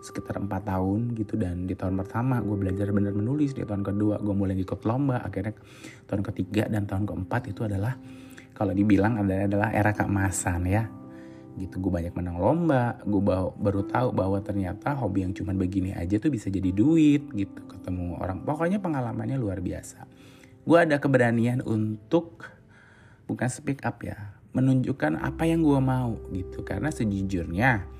sekitar 0.00 0.38
empat 0.38 0.70
tahun 0.70 1.18
gitu 1.18 1.34
dan 1.34 1.66
di 1.66 1.74
tahun 1.74 1.98
pertama 1.98 2.38
gue 2.38 2.54
belajar 2.54 2.94
benar 2.94 3.10
menulis 3.10 3.58
di 3.58 3.66
tahun 3.66 3.82
kedua 3.82 4.22
gue 4.22 4.34
mulai 4.38 4.54
ikut 4.54 4.86
lomba 4.86 5.18
akhirnya 5.18 5.58
tahun 6.06 6.22
ketiga 6.30 6.70
dan 6.70 6.86
tahun 6.86 7.10
keempat 7.10 7.50
itu 7.50 7.66
adalah 7.66 7.98
kalau 8.54 8.70
dibilang 8.70 9.18
adalah 9.18 9.50
adalah 9.50 9.68
era 9.74 9.90
keemasan 9.90 10.62
ya 10.70 10.86
gitu 11.56 11.80
gue 11.80 11.92
banyak 11.92 12.12
menang 12.12 12.36
lomba 12.36 13.00
gue 13.02 13.22
baru 13.56 13.82
tahu 13.88 14.12
bahwa 14.12 14.38
ternyata 14.44 14.92
hobi 14.92 15.24
yang 15.24 15.32
cuman 15.32 15.56
begini 15.56 15.96
aja 15.96 16.20
tuh 16.20 16.28
bisa 16.28 16.52
jadi 16.52 16.70
duit 16.70 17.32
gitu 17.32 17.60
ketemu 17.66 18.20
orang 18.20 18.44
pokoknya 18.44 18.78
pengalamannya 18.78 19.40
luar 19.40 19.64
biasa 19.64 20.04
gue 20.68 20.78
ada 20.78 21.00
keberanian 21.00 21.64
untuk 21.64 22.44
bukan 23.24 23.48
speak 23.48 23.80
up 23.82 24.04
ya 24.04 24.36
menunjukkan 24.52 25.20
apa 25.20 25.48
yang 25.48 25.64
gue 25.64 25.80
mau 25.80 26.16
gitu 26.32 26.60
karena 26.64 26.92
sejujurnya 26.92 27.96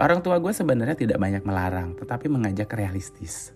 Orang 0.00 0.24
tua 0.24 0.40
gue 0.40 0.48
sebenarnya 0.48 0.96
tidak 0.96 1.20
banyak 1.20 1.44
melarang, 1.44 1.92
tetapi 1.92 2.32
mengajak 2.32 2.72
realistis. 2.72 3.52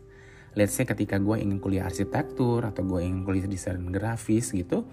Let's 0.52 0.76
say 0.76 0.84
ketika 0.84 1.16
gue 1.16 1.40
ingin 1.40 1.56
kuliah 1.56 1.88
arsitektur 1.88 2.68
atau 2.68 2.84
gue 2.84 3.00
ingin 3.00 3.24
kuliah 3.24 3.48
desain 3.48 3.80
grafis 3.88 4.52
gitu, 4.52 4.84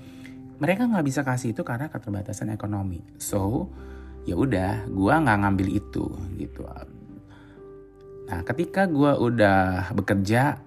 mereka 0.63 0.87
nggak 0.87 1.03
bisa 1.03 1.27
kasih 1.27 1.51
itu 1.51 1.67
karena 1.67 1.91
keterbatasan 1.91 2.55
ekonomi. 2.55 3.03
So, 3.19 3.67
ya 4.25 4.35
udah, 4.37 4.85
gue 4.87 5.13
nggak 5.13 5.37
ngambil 5.41 5.67
itu 5.69 6.05
gitu. 6.37 6.61
Nah, 8.31 8.39
ketika 8.47 8.87
gue 8.87 9.11
udah 9.11 9.91
bekerja, 9.91 10.61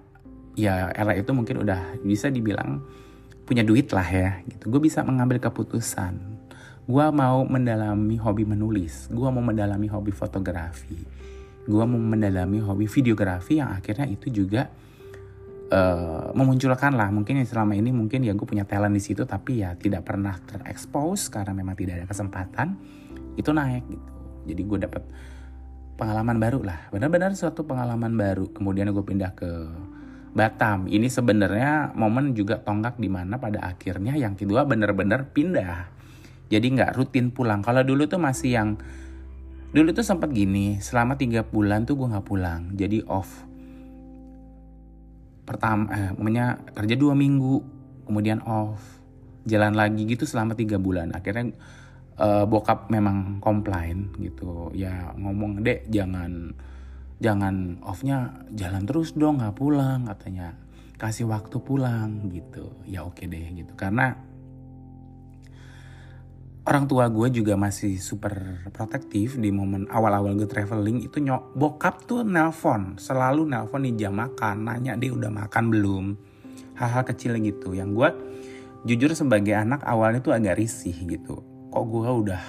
ya 0.55 0.73
era 0.93 1.13
itu 1.17 1.31
mungkin 1.33 1.65
udah 1.65 1.99
bisa 2.05 2.29
dibilang 2.29 2.83
punya 3.45 3.61
duit 3.61 3.89
lah 3.91 4.05
ya 4.05 4.29
gitu. 4.47 4.69
Gue 4.69 4.81
bisa 4.85 5.01
mengambil 5.01 5.37
keputusan 5.41 6.35
gue 6.85 7.05
mau 7.09 7.41
mendalami 7.49 8.13
hobi 8.21 8.45
menulis, 8.45 9.09
gue 9.09 9.25
mau 9.25 9.41
mendalami 9.41 9.89
hobi 9.89 10.13
fotografi, 10.13 11.01
gue 11.65 11.83
mau 11.83 11.97
mendalami 11.97 12.61
hobi 12.61 12.85
videografi 12.85 13.57
yang 13.57 13.73
akhirnya 13.73 14.05
itu 14.05 14.29
juga 14.29 14.69
uh, 15.73 16.29
memunculkan 16.37 16.93
lah 16.93 17.09
mungkin 17.09 17.41
yang 17.41 17.49
selama 17.49 17.73
ini 17.73 17.89
mungkin 17.89 18.21
ya 18.21 18.37
gue 18.37 18.45
punya 18.45 18.69
talent 18.69 18.93
di 18.93 19.01
situ 19.01 19.25
tapi 19.25 19.65
ya 19.65 19.73
tidak 19.73 20.05
pernah 20.05 20.37
terekspos 20.37 21.33
karena 21.33 21.57
memang 21.57 21.73
tidak 21.73 22.05
ada 22.05 22.05
kesempatan 22.05 22.77
itu 23.35 23.49
naik 23.51 23.83
gitu. 23.87 24.11
Jadi 24.45 24.61
gue 24.61 24.79
dapat 24.83 25.03
pengalaman 25.95 26.37
baru 26.37 26.59
lah. 26.61 26.79
Benar-benar 26.91 27.33
suatu 27.33 27.63
pengalaman 27.63 28.13
baru. 28.15 28.51
Kemudian 28.51 28.91
gue 28.91 29.03
pindah 29.03 29.31
ke 29.33 29.49
Batam. 30.35 30.91
Ini 30.91 31.07
sebenarnya 31.07 31.95
momen 31.95 32.35
juga 32.35 32.59
tonggak 32.59 32.99
di 32.99 33.07
mana 33.07 33.39
pada 33.39 33.63
akhirnya 33.71 34.19
yang 34.19 34.35
kedua 34.35 34.67
benar-benar 34.67 35.31
pindah. 35.31 35.87
Jadi 36.51 36.75
nggak 36.75 36.91
rutin 36.99 37.31
pulang. 37.31 37.63
Kalau 37.63 37.81
dulu 37.87 38.03
tuh 38.05 38.19
masih 38.19 38.51
yang 38.59 38.69
dulu 39.71 39.95
tuh 39.95 40.03
sempat 40.03 40.35
gini 40.35 40.79
selama 40.83 41.15
tiga 41.15 41.47
bulan 41.47 41.87
tuh 41.87 41.95
gue 41.95 42.11
nggak 42.11 42.27
pulang. 42.27 42.75
Jadi 42.75 43.07
off. 43.07 43.47
Pertama 45.47 45.87
eh, 45.95 46.11
namanya 46.11 46.59
kerja 46.75 46.99
dua 46.99 47.15
minggu 47.15 47.63
kemudian 48.03 48.43
off. 48.43 48.83
Jalan 49.47 49.71
lagi 49.71 50.03
gitu 50.03 50.27
selama 50.27 50.59
tiga 50.59 50.75
bulan. 50.75 51.15
Akhirnya 51.15 51.55
uh, 52.19 52.45
bokap 52.47 52.87
memang 52.91 53.39
komplain 53.43 54.11
gitu. 54.19 54.71
Ya 54.75 55.11
ngomong 55.15 55.63
dek 55.63 55.87
jangan 55.91 56.55
jangan 57.19 57.79
offnya 57.83 58.43
jalan 58.51 58.83
terus 58.83 59.15
dong 59.15 59.39
nggak 59.39 59.55
pulang 59.55 60.07
katanya. 60.07 60.55
Kasih 60.95 61.27
waktu 61.27 61.59
pulang 61.59 62.31
gitu. 62.31 62.71
Ya 62.87 63.03
oke 63.03 63.27
deh 63.27 63.51
gitu. 63.51 63.75
Karena 63.75 64.15
orang 66.65 66.87
tua 66.89 67.11
gue 67.11 67.29
juga 67.29 67.53
masih 67.59 67.99
super 67.99 68.65
protektif 68.71 69.37
di 69.37 69.51
momen 69.51 69.91
awal-awal 69.91 70.39
gue 70.39 70.47
traveling. 70.47 71.03
Itu 71.03 71.19
nyok 71.19 71.55
bokap 71.55 72.07
tuh 72.07 72.23
nelpon 72.23 72.95
selalu 72.95 73.43
nelpon 73.43 73.83
di 73.83 73.91
jam 73.99 74.15
makan 74.15 74.71
nanya 74.71 74.95
dia 74.95 75.11
udah 75.11 75.31
makan 75.31 75.63
belum? 75.67 76.05
Hal-hal 76.79 77.03
kecil 77.07 77.39
gitu. 77.43 77.75
Yang 77.75 77.89
gue 77.91 78.09
jujur 78.85 79.11
sebagai 79.11 79.55
anak 79.55 79.83
awalnya 79.83 80.23
tuh 80.23 80.31
agak 80.31 80.61
risih 80.61 80.95
gitu 80.95 81.54
kok 81.75 81.83
gue 81.91 82.07
udah 82.07 82.43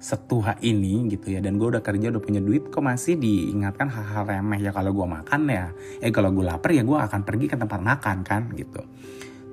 setua 0.00 0.56
ini 0.64 1.04
gitu 1.12 1.36
ya 1.36 1.44
dan 1.44 1.60
gue 1.60 1.68
udah 1.68 1.84
kerja 1.84 2.08
udah 2.08 2.22
punya 2.24 2.40
duit 2.40 2.72
kok 2.72 2.80
masih 2.80 3.20
diingatkan 3.20 3.92
hal-hal 3.92 4.24
remeh 4.24 4.60
ya 4.60 4.72
kalau 4.72 4.96
gue 4.96 5.04
makan 5.04 5.40
ya 5.48 5.68
eh 6.00 6.08
kalau 6.08 6.32
gue 6.32 6.44
lapar 6.44 6.72
ya 6.72 6.80
gue 6.80 6.96
akan 6.96 7.20
pergi 7.28 7.52
ke 7.52 7.56
tempat 7.60 7.80
makan 7.80 8.24
kan 8.24 8.48
gitu 8.56 8.80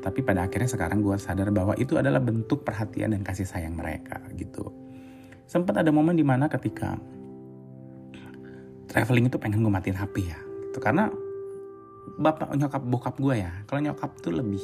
tapi 0.02 0.26
pada 0.26 0.50
akhirnya 0.50 0.66
sekarang 0.66 1.06
gue 1.06 1.14
sadar 1.22 1.54
bahwa 1.54 1.78
itu 1.78 1.94
adalah 1.96 2.18
bentuk 2.18 2.66
perhatian 2.66 3.14
dan 3.14 3.22
kasih 3.22 3.46
sayang 3.46 3.78
mereka 3.78 4.18
gitu. 4.34 4.74
Sempat 5.46 5.86
ada 5.86 5.94
momen 5.94 6.18
di 6.18 6.26
mana 6.26 6.50
ketika 6.50 6.98
traveling 8.90 9.30
itu 9.30 9.38
pengen 9.38 9.62
gue 9.62 9.70
matiin 9.70 10.02
HP 10.02 10.26
ya. 10.26 10.42
Gitu. 10.42 10.82
Karena 10.82 11.06
bapak 12.18 12.50
nyokap 12.58 12.82
bokap 12.82 13.16
gue 13.22 13.46
ya. 13.46 13.54
Kalau 13.70 13.80
nyokap 13.86 14.18
tuh 14.26 14.34
lebih 14.34 14.64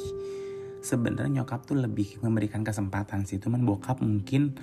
sebenarnya 0.80 1.42
nyokap 1.42 1.66
tuh 1.66 1.78
lebih 1.78 2.20
memberikan 2.22 2.62
kesempatan 2.62 3.24
sih. 3.24 3.38
Cuman 3.42 3.62
bokap 3.66 4.02
mungkin 4.02 4.56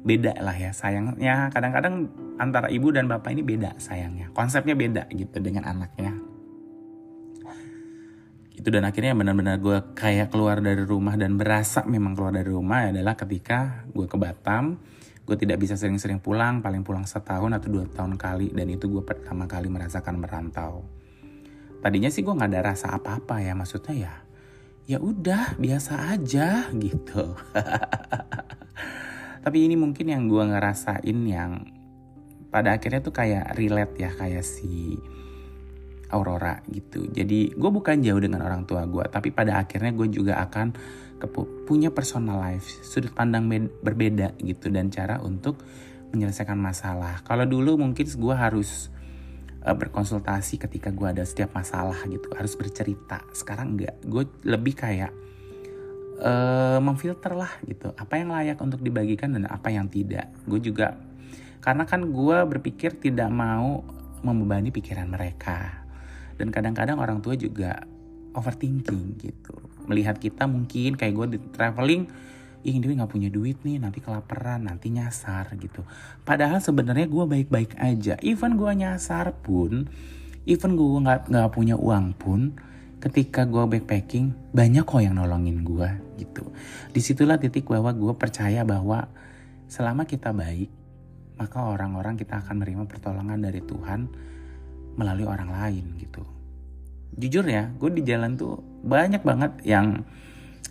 beda 0.00 0.32
lah 0.40 0.56
ya 0.56 0.72
sayangnya 0.72 1.52
kadang-kadang 1.52 2.08
antara 2.40 2.72
ibu 2.72 2.88
dan 2.88 3.04
bapak 3.04 3.36
ini 3.36 3.44
beda 3.44 3.76
sayangnya 3.76 4.32
konsepnya 4.32 4.72
beda 4.72 5.04
gitu 5.12 5.36
dengan 5.44 5.68
anaknya 5.68 6.16
itu 8.56 8.68
dan 8.68 8.84
akhirnya 8.84 9.16
benar-benar 9.16 9.56
gue 9.60 9.96
kayak 9.96 10.32
keluar 10.32 10.60
dari 10.60 10.84
rumah 10.84 11.16
dan 11.16 11.36
berasa 11.36 11.84
memang 11.84 12.12
keluar 12.12 12.32
dari 12.32 12.48
rumah 12.48 12.92
adalah 12.92 13.16
ketika 13.16 13.88
gue 13.92 14.04
ke 14.04 14.16
Batam 14.20 14.80
gue 15.24 15.36
tidak 15.36 15.64
bisa 15.64 15.76
sering-sering 15.76 16.20
pulang 16.20 16.64
paling 16.64 16.84
pulang 16.84 17.04
setahun 17.04 17.52
atau 17.56 17.68
dua 17.68 17.84
tahun 17.88 18.16
kali 18.16 18.56
dan 18.56 18.68
itu 18.72 18.88
gue 18.88 19.04
pertama 19.04 19.44
kali 19.44 19.68
merasakan 19.68 20.16
merantau 20.16 20.84
tadinya 21.84 22.08
sih 22.08 22.24
gue 22.24 22.32
nggak 22.32 22.52
ada 22.56 22.72
rasa 22.72 22.96
apa-apa 22.96 23.40
ya 23.44 23.52
maksudnya 23.52 23.94
ya 23.96 24.12
ya 24.90 24.98
udah 24.98 25.54
biasa 25.54 26.18
aja 26.18 26.66
gitu 26.74 27.38
tapi 29.46 29.58
ini 29.70 29.78
mungkin 29.78 30.10
yang 30.10 30.26
gue 30.26 30.42
ngerasain 30.50 31.18
yang 31.30 31.62
pada 32.50 32.74
akhirnya 32.74 32.98
tuh 32.98 33.14
kayak 33.14 33.54
relate 33.54 33.94
ya 34.02 34.10
kayak 34.10 34.42
si 34.42 34.98
Aurora 36.10 36.58
gitu. 36.66 37.06
Jadi 37.06 37.54
gue 37.54 37.70
bukan 37.70 38.02
jauh 38.02 38.18
dengan 38.18 38.42
orang 38.42 38.66
tua 38.66 38.82
gue, 38.82 39.06
tapi 39.06 39.30
pada 39.30 39.62
akhirnya 39.62 39.94
gue 39.94 40.10
juga 40.10 40.42
akan 40.42 40.74
punya 41.70 41.94
personal 41.94 42.42
life, 42.42 42.66
sudut 42.82 43.14
pandang 43.14 43.46
berbeda 43.80 44.34
gitu 44.42 44.74
dan 44.74 44.90
cara 44.90 45.22
untuk 45.22 45.62
menyelesaikan 46.10 46.58
masalah. 46.58 47.22
Kalau 47.22 47.46
dulu 47.46 47.78
mungkin 47.78 48.02
gue 48.02 48.34
harus 48.34 48.90
uh, 49.64 49.76
berkonsultasi 49.76 50.60
ketika 50.60 50.92
gue 50.92 51.08
ada 51.10 51.24
setiap 51.24 51.56
masalah 51.56 51.96
gitu, 52.06 52.30
harus 52.36 52.54
bercerita. 52.54 53.24
Sekarang 53.32 53.76
enggak, 53.76 53.96
gue 54.04 54.24
lebih 54.44 54.74
kayak 54.76 55.12
uh, 56.20 56.78
memfilter 56.78 57.32
lah 57.36 57.52
gitu, 57.64 57.92
apa 57.96 58.14
yang 58.20 58.32
layak 58.32 58.58
untuk 58.60 58.80
dibagikan 58.80 59.36
dan 59.36 59.48
apa 59.48 59.72
yang 59.72 59.88
tidak. 59.88 60.28
Gue 60.44 60.60
juga 60.60 60.96
karena 61.60 61.84
kan 61.84 62.08
gue 62.08 62.38
berpikir 62.48 62.96
tidak 62.96 63.28
mau 63.28 63.84
membebani 64.24 64.72
pikiran 64.72 65.08
mereka 65.08 65.84
dan 66.40 66.48
kadang-kadang 66.48 66.96
orang 66.96 67.20
tua 67.20 67.36
juga 67.36 67.84
overthinking 68.32 69.20
gitu 69.20 69.56
melihat 69.84 70.16
kita 70.16 70.48
mungkin 70.48 70.96
kayak 70.96 71.12
gue 71.12 71.26
di 71.36 71.38
traveling 71.52 72.08
ih 72.60 72.76
dia 72.76 72.92
nggak 72.92 73.12
punya 73.12 73.32
duit 73.32 73.60
nih 73.64 73.80
nanti 73.80 74.04
kelaparan 74.04 74.68
nanti 74.68 74.92
nyasar 74.92 75.56
gitu. 75.56 75.80
Padahal 76.24 76.60
sebenarnya 76.60 77.08
gue 77.08 77.24
baik-baik 77.24 77.76
aja. 77.80 78.20
Even 78.20 78.60
gue 78.60 78.72
nyasar 78.72 79.32
pun 79.40 79.88
even 80.44 80.76
gue 80.76 81.00
nggak 81.04 81.32
nggak 81.32 81.50
punya 81.52 81.76
uang 81.76 82.16
pun 82.16 82.56
ketika 83.00 83.48
gue 83.48 83.64
backpacking 83.64 84.52
banyak 84.52 84.84
kok 84.84 85.00
yang 85.00 85.16
nolongin 85.16 85.64
gue 85.64 85.88
gitu. 86.20 86.44
Di 86.92 87.00
situlah 87.00 87.40
titik 87.40 87.64
bahwa 87.64 87.96
gue 87.96 88.12
percaya 88.12 88.60
bahwa 88.64 89.08
selama 89.70 90.04
kita 90.04 90.36
baik 90.36 90.68
maka 91.40 91.64
orang-orang 91.64 92.20
kita 92.20 92.44
akan 92.44 92.60
menerima 92.60 92.84
pertolongan 92.84 93.40
dari 93.40 93.64
Tuhan 93.64 94.12
melalui 95.00 95.24
orang 95.24 95.48
lain 95.48 95.96
gitu. 95.96 96.20
Jujur 97.16 97.48
ya, 97.48 97.72
gue 97.72 97.90
di 97.96 98.04
jalan 98.04 98.36
tuh 98.36 98.60
banyak 98.84 99.24
banget 99.24 99.52
yang 99.64 100.04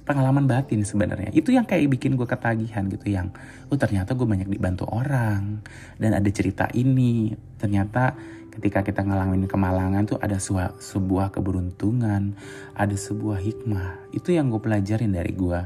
pengalaman 0.09 0.49
batin 0.49 0.81
sebenarnya. 0.81 1.29
Itu 1.29 1.53
yang 1.53 1.69
kayak 1.69 1.85
bikin 1.93 2.17
gue 2.17 2.25
ketagihan 2.25 2.89
gitu 2.89 3.13
yang, 3.13 3.29
oh 3.69 3.77
ternyata 3.77 4.17
gue 4.17 4.25
banyak 4.25 4.49
dibantu 4.49 4.89
orang 4.89 5.61
dan 6.01 6.17
ada 6.17 6.29
cerita 6.33 6.65
ini. 6.73 7.29
Ternyata 7.61 8.17
ketika 8.57 8.81
kita 8.81 9.05
ngalamin 9.05 9.45
kemalangan 9.45 10.09
tuh 10.09 10.17
ada 10.17 10.41
sebuah, 10.41 10.81
sebuah 10.81 11.29
keberuntungan, 11.37 12.33
ada 12.73 12.95
sebuah 12.97 13.37
hikmah. 13.37 14.09
Itu 14.09 14.33
yang 14.33 14.49
gue 14.49 14.57
pelajarin 14.57 15.13
dari 15.13 15.29
gue 15.37 15.59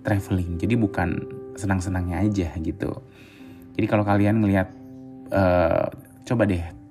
traveling. 0.00 0.56
Jadi 0.56 0.74
bukan 0.80 1.08
senang-senangnya 1.60 2.24
aja 2.24 2.48
gitu. 2.56 2.96
Jadi 3.76 3.86
kalau 3.86 4.08
kalian 4.08 4.40
ngelihat, 4.40 4.72
uh, 5.36 5.92
coba 6.24 6.48
deh 6.48 6.81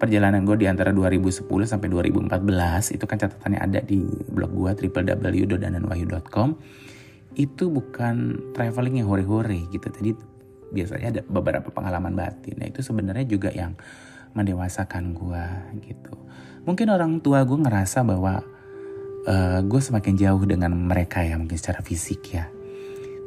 perjalanan 0.00 0.48
gue 0.48 0.56
di 0.56 0.66
antara 0.66 0.96
2010 0.96 1.44
sampai 1.68 1.88
2014 1.92 2.96
itu 2.96 3.04
kan 3.04 3.20
catatannya 3.20 3.60
ada 3.60 3.80
di 3.84 4.00
blog 4.32 4.56
gue 4.56 4.88
www.dodananwahyu.com 4.88 6.48
itu 7.36 7.64
bukan 7.70 8.16
traveling 8.56 9.04
yang 9.04 9.08
hore-hore 9.12 9.68
gitu. 9.70 9.86
Tadi 9.92 10.10
biasanya 10.72 11.20
ada 11.20 11.22
beberapa 11.28 11.68
pengalaman 11.68 12.16
batin. 12.16 12.58
Nah 12.58 12.66
itu 12.72 12.80
sebenarnya 12.80 13.28
juga 13.28 13.52
yang 13.52 13.76
mendewasakan 14.32 15.12
gue 15.12 15.44
gitu. 15.84 16.14
Mungkin 16.64 16.88
orang 16.88 17.20
tua 17.20 17.44
gue 17.44 17.58
ngerasa 17.60 18.00
bahwa 18.00 18.40
uh, 19.28 19.60
gue 19.60 19.80
semakin 19.82 20.14
jauh 20.16 20.42
dengan 20.48 20.72
mereka 20.74 21.20
ya 21.20 21.36
mungkin 21.36 21.60
secara 21.60 21.84
fisik 21.84 22.34
ya. 22.34 22.48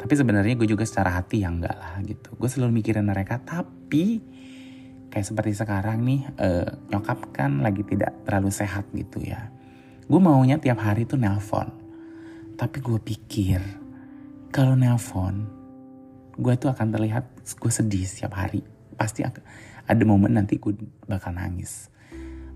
Tapi 0.02 0.14
sebenarnya 0.20 0.60
gue 0.60 0.68
juga 0.68 0.84
secara 0.84 1.16
hati 1.16 1.46
yang 1.46 1.64
enggak 1.64 1.78
lah 1.78 1.96
gitu. 2.04 2.36
Gue 2.36 2.50
selalu 2.52 2.84
mikirin 2.84 3.08
mereka 3.08 3.40
tapi 3.40 4.20
kayak 5.14 5.30
seperti 5.30 5.54
sekarang 5.54 6.02
nih 6.02 6.26
uh, 6.42 6.66
nyokap 6.90 7.30
kan 7.30 7.62
lagi 7.62 7.86
tidak 7.86 8.18
terlalu 8.26 8.50
sehat 8.50 8.90
gitu 8.98 9.22
ya. 9.22 9.54
Gue 10.10 10.18
maunya 10.18 10.58
tiap 10.58 10.82
hari 10.82 11.06
tuh 11.06 11.22
nelpon. 11.22 11.70
Tapi 12.58 12.82
gue 12.82 12.98
pikir 12.98 13.62
kalau 14.50 14.74
nelpon 14.74 15.46
gue 16.34 16.54
tuh 16.58 16.74
akan 16.74 16.98
terlihat 16.98 17.30
gue 17.46 17.70
sedih 17.70 18.10
setiap 18.10 18.34
hari. 18.34 18.66
Pasti 18.98 19.22
ada 19.22 20.04
momen 20.04 20.34
nanti 20.34 20.58
gue 20.58 20.74
bakal 21.06 21.38
nangis. 21.38 21.94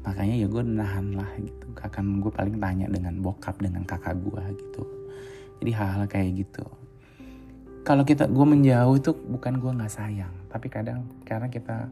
Makanya 0.01 0.41
ya 0.41 0.49
gue 0.49 0.63
nahan 0.65 1.13
lah 1.13 1.29
gitu. 1.37 1.69
Akan 1.77 2.25
gue 2.25 2.33
paling 2.33 2.57
tanya 2.57 2.89
dengan 2.89 3.21
bokap 3.21 3.61
dengan 3.61 3.85
kakak 3.85 4.17
gue 4.17 4.43
gitu. 4.57 4.81
Jadi 5.61 5.71
hal-hal 5.77 6.09
kayak 6.09 6.41
gitu. 6.41 6.65
Kalau 7.85 8.01
kita 8.01 8.25
gue 8.25 8.45
menjauh 8.49 8.97
itu 8.97 9.13
bukan 9.13 9.61
gue 9.61 9.71
nggak 9.77 9.93
sayang. 9.93 10.33
Tapi 10.49 10.73
kadang 10.73 11.05
karena 11.21 11.53
kita 11.53 11.85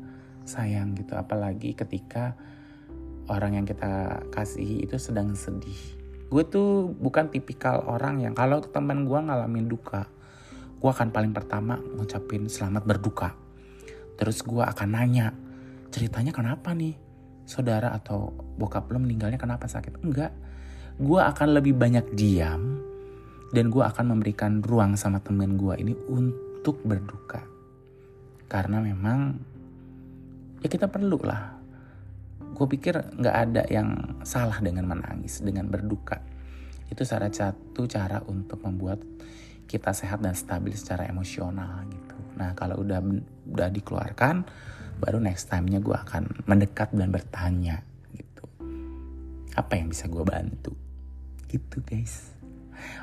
sayang 0.46 0.96
gitu. 0.96 1.18
Apalagi 1.18 1.74
ketika 1.76 2.38
orang 3.28 3.58
yang 3.60 3.66
kita 3.66 4.24
kasih 4.30 4.86
itu 4.86 4.96
sedang 5.02 5.34
sedih. 5.34 5.78
Gue 6.30 6.46
tuh 6.46 6.94
bukan 6.98 7.30
tipikal 7.30 7.86
orang 7.86 8.22
yang 8.22 8.34
kalau 8.34 8.62
teman 8.62 9.06
gue 9.06 9.18
ngalamin 9.18 9.70
duka 9.70 10.10
gue 10.86 10.94
akan 10.94 11.10
paling 11.10 11.34
pertama 11.34 11.82
ngucapin 11.82 12.46
selamat 12.46 12.86
berduka. 12.86 13.34
Terus 14.22 14.46
gue 14.46 14.62
akan 14.62 14.90
nanya 14.94 15.34
ceritanya 15.90 16.30
kenapa 16.30 16.78
nih? 16.78 16.94
Saudara 17.50 17.90
atau 17.94 18.30
bokap 18.58 18.90
lo 18.94 19.02
meninggalnya 19.02 19.42
kenapa 19.42 19.66
sakit? 19.66 20.06
Enggak. 20.06 20.30
Gue 21.02 21.26
akan 21.26 21.58
lebih 21.58 21.74
banyak 21.74 22.14
diam 22.14 22.86
dan 23.50 23.74
gue 23.74 23.82
akan 23.82 24.14
memberikan 24.14 24.62
ruang 24.62 24.94
sama 24.94 25.26
temen 25.26 25.58
gue 25.58 25.74
ini 25.82 25.98
untuk 26.06 26.86
berduka. 26.86 27.42
Karena 28.46 28.78
memang 28.78 29.42
ya 30.66 30.68
kita 30.68 30.90
perlu 30.90 31.22
lah 31.22 31.66
gue 32.56 32.68
pikir 32.72 32.96
nggak 33.20 33.36
ada 33.36 33.64
yang 33.68 34.18
salah 34.24 34.64
dengan 34.64 34.88
menangis 34.88 35.44
dengan 35.44 35.68
berduka. 35.68 36.24
Itu 36.88 37.04
salah 37.04 37.28
satu 37.28 37.84
cara 37.84 38.24
untuk 38.32 38.64
membuat 38.64 39.04
kita 39.68 39.92
sehat 39.92 40.24
dan 40.24 40.32
stabil 40.32 40.72
secara 40.72 41.04
emosional 41.12 41.84
gitu. 41.92 42.16
Nah 42.40 42.56
kalau 42.56 42.80
udah 42.80 43.04
udah 43.52 43.70
dikeluarkan 43.76 44.48
baru 45.04 45.20
next 45.20 45.52
time-nya 45.52 45.84
gue 45.84 45.92
akan 45.92 46.48
mendekat 46.48 46.96
dan 46.96 47.12
bertanya 47.12 47.84
gitu. 48.16 48.48
Apa 49.60 49.76
yang 49.76 49.92
bisa 49.92 50.08
gue 50.08 50.24
bantu? 50.24 50.72
Gitu 51.52 51.84
guys. 51.84 52.32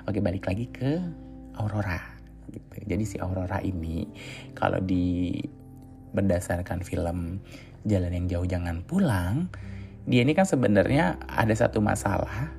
Oke 0.09 0.25
balik 0.25 0.49
lagi 0.49 0.73
ke 0.73 0.97
Aurora 1.61 2.01
gitu. 2.49 2.89
Jadi 2.89 3.05
si 3.05 3.21
Aurora 3.21 3.61
ini 3.61 4.09
kalau 4.57 4.81
di 4.81 5.37
berdasarkan 6.13 6.85
film 6.85 7.41
Jalan 7.83 8.15
yang 8.15 8.27
Jauh 8.31 8.47
Jangan 8.47 8.87
Pulang, 8.87 9.51
dia 10.07 10.23
ini 10.23 10.35
kan 10.35 10.47
sebenarnya 10.47 11.19
ada 11.27 11.55
satu 11.55 11.79
masalah 11.83 12.55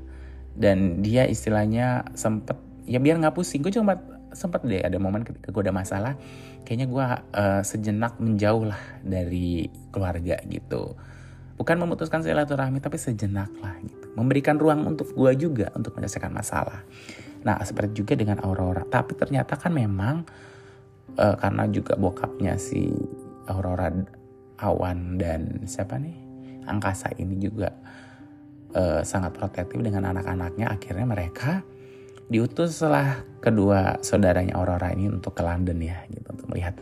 dan 0.55 1.03
dia 1.03 1.27
istilahnya 1.27 2.07
sempet 2.13 2.55
ya 2.85 2.99
biar 2.99 3.19
nggak 3.19 3.35
pusing 3.35 3.63
gue 3.63 3.73
cuma 3.73 3.99
sempet 4.33 4.65
deh 4.65 4.81
ada 4.81 4.97
momen 4.97 5.23
ketika 5.23 5.49
gue 5.53 5.63
ada 5.69 5.75
masalah 5.75 6.13
kayaknya 6.65 6.87
gue 6.89 7.05
uh, 7.37 7.61
sejenak 7.61 8.17
menjauh 8.17 8.65
lah 8.65 8.81
dari 9.03 9.67
keluarga 9.91 10.39
gitu. 10.47 10.95
Bukan 11.53 11.77
memutuskan 11.77 12.25
silaturahmi 12.25 12.81
tapi 12.81 12.97
sejenak 12.97 13.53
lah 13.61 13.77
gitu. 13.85 14.09
Memberikan 14.17 14.57
ruang 14.57 14.89
untuk 14.89 15.13
gue 15.13 15.31
juga 15.37 15.69
untuk 15.77 15.93
menyelesaikan 15.93 16.33
masalah. 16.33 16.81
Nah 17.45 17.61
seperti 17.61 18.03
juga 18.03 18.17
dengan 18.17 18.41
Aurora 18.41 18.87
tapi 18.87 19.13
ternyata 19.13 19.59
kan 19.59 19.75
memang 19.75 20.25
uh, 21.19 21.35
karena 21.37 21.67
juga 21.69 21.99
bokapnya 21.99 22.57
si 22.57 22.89
Aurora 23.49 23.91
Awan 24.63 25.19
dan 25.19 25.65
siapa 25.67 25.99
nih? 25.99 26.15
Angkasa 26.63 27.11
ini 27.19 27.35
juga 27.41 27.73
uh, 28.75 29.01
sangat 29.03 29.35
protektif 29.35 29.79
dengan 29.83 30.15
anak-anaknya. 30.15 30.71
Akhirnya 30.71 31.03
mereka 31.03 31.59
diutus 32.31 32.79
setelah 32.79 33.19
kedua 33.43 33.99
saudaranya 33.99 34.55
Aurora 34.55 34.95
ini 34.95 35.11
untuk 35.11 35.35
ke 35.35 35.43
London 35.43 35.77
ya 35.83 35.99
gitu 36.07 36.27
untuk 36.31 36.47
melihat 36.49 36.75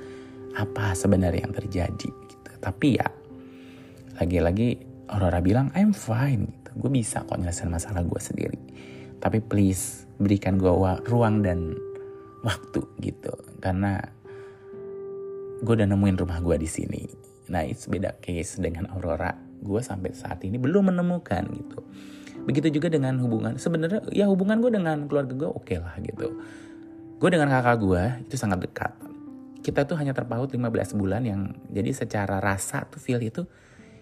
apa 0.54 0.94
sebenarnya 0.94 1.50
yang 1.50 1.56
terjadi 1.56 2.10
gitu. 2.10 2.52
Tapi 2.62 2.88
ya 3.02 3.08
lagi-lagi 4.22 4.78
Aurora 5.10 5.42
bilang 5.42 5.74
I'm 5.74 5.92
fine 5.92 6.46
gitu. 6.62 6.70
Gue 6.78 6.92
bisa 6.94 7.26
kok 7.26 7.42
nyelesain 7.42 7.72
masalah 7.72 8.06
gue 8.06 8.22
sendiri. 8.22 8.62
Tapi 9.18 9.42
please 9.42 10.06
berikan 10.22 10.62
gue 10.62 10.70
ruang 11.10 11.42
dan 11.42 11.74
waktu 12.46 12.86
gitu. 13.02 13.34
Karena 13.62 13.98
gue 15.62 15.74
udah 15.78 15.88
nemuin 15.88 16.18
rumah 16.18 16.42
gue 16.42 16.58
di 16.58 16.70
sini. 16.70 17.06
Nah 17.54 17.62
itu 17.62 17.94
beda 17.94 18.18
case 18.18 18.58
dengan 18.58 18.90
Aurora. 18.90 19.30
Gue 19.62 19.82
sampai 19.86 20.10
saat 20.18 20.42
ini 20.42 20.58
belum 20.58 20.90
menemukan 20.90 21.46
gitu. 21.54 21.80
Begitu 22.42 22.82
juga 22.82 22.90
dengan 22.90 23.22
hubungan 23.22 23.62
sebenarnya 23.62 24.02
ya 24.10 24.26
hubungan 24.26 24.58
gue 24.58 24.74
dengan 24.74 25.06
keluarga 25.06 25.34
gue 25.38 25.50
oke 25.50 25.70
okay 25.70 25.78
lah 25.78 25.94
gitu. 26.02 26.34
Gue 27.22 27.30
dengan 27.30 27.54
kakak 27.54 27.78
gue 27.78 28.04
itu 28.26 28.36
sangat 28.42 28.66
dekat. 28.66 28.92
Kita 29.62 29.86
tuh 29.86 29.94
hanya 30.02 30.18
terpaut 30.18 30.50
15 30.50 30.98
bulan 30.98 31.22
yang 31.22 31.54
jadi 31.70 31.94
secara 31.94 32.42
rasa 32.42 32.82
tuh 32.90 32.98
feel 32.98 33.22
itu 33.22 33.46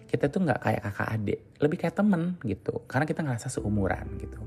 kita 0.08 0.32
tuh 0.32 0.40
nggak 0.48 0.64
kayak 0.64 0.82
kakak 0.88 1.08
adik. 1.12 1.40
Lebih 1.60 1.76
kayak 1.84 1.96
temen 2.00 2.40
gitu. 2.48 2.80
Karena 2.88 3.04
kita 3.04 3.20
ngerasa 3.20 3.52
seumuran 3.52 4.16
gitu. 4.16 4.40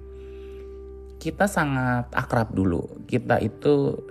Kita 1.22 1.46
sangat 1.46 2.10
akrab 2.17 2.50
dulu. 2.58 3.05
Kita 3.05 3.38
itu 3.38 4.01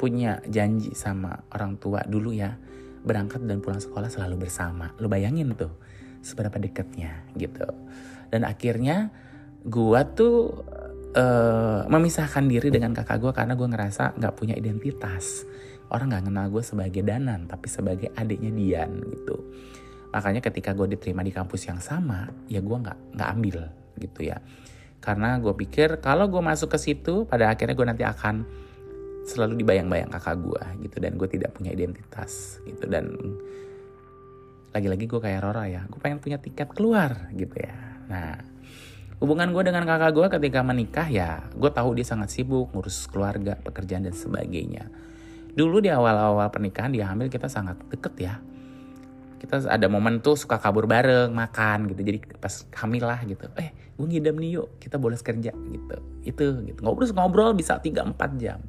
punya 0.00 0.40
janji 0.48 0.96
sama 0.96 1.44
orang 1.52 1.76
tua 1.76 2.00
dulu 2.08 2.32
ya. 2.32 2.56
Berangkat 3.04 3.44
dan 3.44 3.60
pulang 3.60 3.80
sekolah 3.80 4.08
selalu 4.08 4.48
bersama. 4.48 4.96
Lo 4.96 5.12
bayangin 5.12 5.52
tuh 5.52 5.76
seberapa 6.24 6.56
deketnya 6.56 7.28
gitu. 7.36 7.68
Dan 8.32 8.48
akhirnya 8.48 9.12
gue 9.60 10.00
tuh 10.16 10.64
uh, 11.12 11.84
memisahkan 11.84 12.44
diri 12.48 12.72
dengan 12.72 12.96
kakak 12.96 13.20
gue 13.20 13.32
karena 13.36 13.52
gue 13.52 13.68
ngerasa 13.68 14.16
nggak 14.16 14.34
punya 14.36 14.56
identitas. 14.56 15.44
Orang 15.92 16.14
nggak 16.14 16.32
kenal 16.32 16.46
gue 16.48 16.64
sebagai 16.64 17.02
Danan 17.04 17.44
tapi 17.44 17.66
sebagai 17.68 18.08
adiknya 18.16 18.52
Dian 18.56 19.04
gitu. 19.04 19.36
Makanya 20.16 20.40
ketika 20.40 20.72
gue 20.72 20.96
diterima 20.96 21.20
di 21.20 21.34
kampus 21.34 21.68
yang 21.68 21.80
sama 21.82 22.30
ya 22.48 22.64
gue 22.64 22.76
nggak 22.76 23.20
nggak 23.20 23.28
ambil 23.36 23.68
gitu 24.00 24.20
ya. 24.32 24.40
Karena 25.00 25.40
gue 25.40 25.52
pikir 25.56 25.98
kalau 26.04 26.28
gue 26.28 26.40
masuk 26.40 26.72
ke 26.72 26.78
situ 26.78 27.24
pada 27.24 27.48
akhirnya 27.50 27.74
gue 27.74 27.86
nanti 27.88 28.04
akan 28.04 28.44
selalu 29.30 29.62
dibayang-bayang 29.62 30.10
kakak 30.10 30.42
gue 30.42 30.62
gitu 30.90 30.96
dan 30.98 31.14
gue 31.14 31.28
tidak 31.30 31.54
punya 31.54 31.70
identitas 31.70 32.58
gitu. 32.66 32.84
Dan 32.90 33.14
lagi-lagi 34.70 35.06
gue 35.06 35.20
kayak 35.22 35.40
Rora 35.42 35.66
ya 35.66 35.82
gue 35.86 35.98
pengen 35.98 36.18
punya 36.18 36.38
tiket 36.38 36.70
keluar 36.74 37.30
gitu 37.34 37.54
ya. 37.54 37.74
Nah 38.10 38.38
hubungan 39.22 39.50
gue 39.54 39.62
dengan 39.66 39.86
kakak 39.86 40.10
gue 40.14 40.26
ketika 40.38 40.60
menikah 40.62 41.06
ya 41.10 41.46
gue 41.54 41.70
tahu 41.70 41.98
dia 41.98 42.06
sangat 42.06 42.30
sibuk 42.34 42.70
ngurus 42.74 43.06
keluarga 43.10 43.58
pekerjaan 43.58 44.06
dan 44.06 44.14
sebagainya. 44.14 44.90
Dulu 45.50 45.82
di 45.82 45.90
awal-awal 45.90 46.46
pernikahan 46.54 46.94
dia 46.94 47.10
hamil 47.10 47.26
kita 47.26 47.50
sangat 47.50 47.78
deket 47.90 48.14
ya. 48.18 48.34
Kita 49.40 49.66
ada 49.66 49.88
momen 49.88 50.20
tuh 50.20 50.36
suka 50.36 50.60
kabur 50.60 50.84
bareng 50.86 51.32
makan 51.32 51.90
gitu. 51.90 52.06
Jadi 52.06 52.18
pas 52.38 52.54
hamil 52.82 53.04
lah 53.06 53.20
gitu. 53.26 53.50
Eh 53.58 53.74
gue 53.98 54.06
ngidam 54.06 54.38
nih 54.38 54.50
yuk 54.62 54.78
kita 54.78 55.02
boleh 55.02 55.18
kerja 55.18 55.50
gitu. 55.50 55.96
Itu 56.22 56.44
gitu. 56.62 56.78
Ngobrol 56.78 57.10
ngobrol 57.10 57.52
bisa 57.58 57.82
3-4 57.82 58.38
jam 58.38 58.62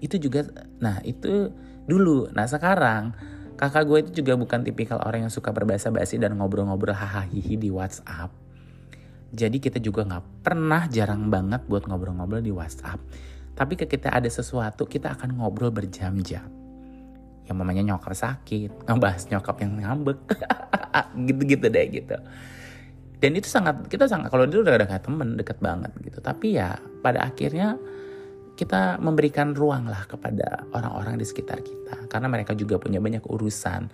itu 0.00 0.16
juga 0.16 0.48
nah 0.80 0.98
itu 1.04 1.52
dulu 1.86 2.32
nah 2.32 2.48
sekarang 2.48 3.12
kakak 3.60 3.84
gue 3.84 3.98
itu 4.08 4.10
juga 4.24 4.40
bukan 4.40 4.64
tipikal 4.64 5.00
orang 5.04 5.28
yang 5.28 5.32
suka 5.32 5.52
berbahasa 5.52 5.92
basi 5.92 6.16
dan 6.16 6.36
ngobrol-ngobrol 6.40 6.96
hahaha 6.96 7.28
di 7.32 7.68
WhatsApp 7.68 8.50
jadi 9.30 9.62
kita 9.62 9.78
juga 9.78 10.02
nggak 10.02 10.42
pernah 10.42 10.90
jarang 10.90 11.30
banget 11.30 11.62
buat 11.70 11.86
ngobrol-ngobrol 11.86 12.42
di 12.42 12.50
WhatsApp. 12.50 12.98
Tapi 13.54 13.78
ketika 13.78 14.10
ada 14.10 14.26
sesuatu 14.26 14.90
kita 14.90 15.14
akan 15.14 15.38
ngobrol 15.38 15.70
berjam-jam. 15.70 16.50
Yang 17.46 17.56
mamanya 17.56 17.94
nyokap 17.94 18.14
sakit, 18.14 18.90
ngebahas 18.90 19.30
nyokap 19.30 19.56
yang 19.62 19.72
ngambek. 19.78 20.18
gitu-gitu 21.30 21.66
deh 21.70 21.86
gitu. 21.94 22.16
Dan 23.20 23.36
itu 23.36 23.46
sangat, 23.46 23.86
kita 23.86 24.08
sangat, 24.08 24.32
kalau 24.32 24.48
dulu 24.48 24.64
udah 24.66 24.88
kayak 24.88 25.04
temen, 25.04 25.38
deket 25.38 25.58
banget 25.62 25.92
gitu. 26.02 26.18
Tapi 26.18 26.58
ya 26.58 26.80
pada 27.04 27.30
akhirnya 27.30 27.78
kita 28.60 29.00
memberikan 29.00 29.56
ruang 29.56 29.88
lah 29.88 30.04
kepada 30.04 30.68
orang-orang 30.76 31.16
di 31.16 31.24
sekitar 31.24 31.64
kita. 31.64 32.12
Karena 32.12 32.28
mereka 32.28 32.52
juga 32.52 32.76
punya 32.76 33.00
banyak 33.00 33.24
urusan. 33.24 33.88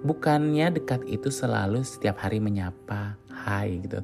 Bukannya 0.00 0.72
dekat 0.72 1.04
itu 1.04 1.28
selalu 1.28 1.84
setiap 1.84 2.24
hari 2.24 2.40
menyapa, 2.40 3.20
hai 3.28 3.84
gitu 3.84 4.00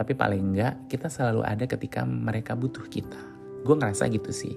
tapi 0.00 0.16
paling 0.16 0.56
enggak 0.56 0.88
kita 0.88 1.12
selalu 1.12 1.44
ada 1.44 1.68
ketika 1.68 2.08
mereka 2.08 2.56
butuh 2.56 2.88
kita. 2.88 3.20
Gue 3.68 3.76
ngerasa 3.76 4.08
gitu 4.08 4.32
sih. 4.32 4.56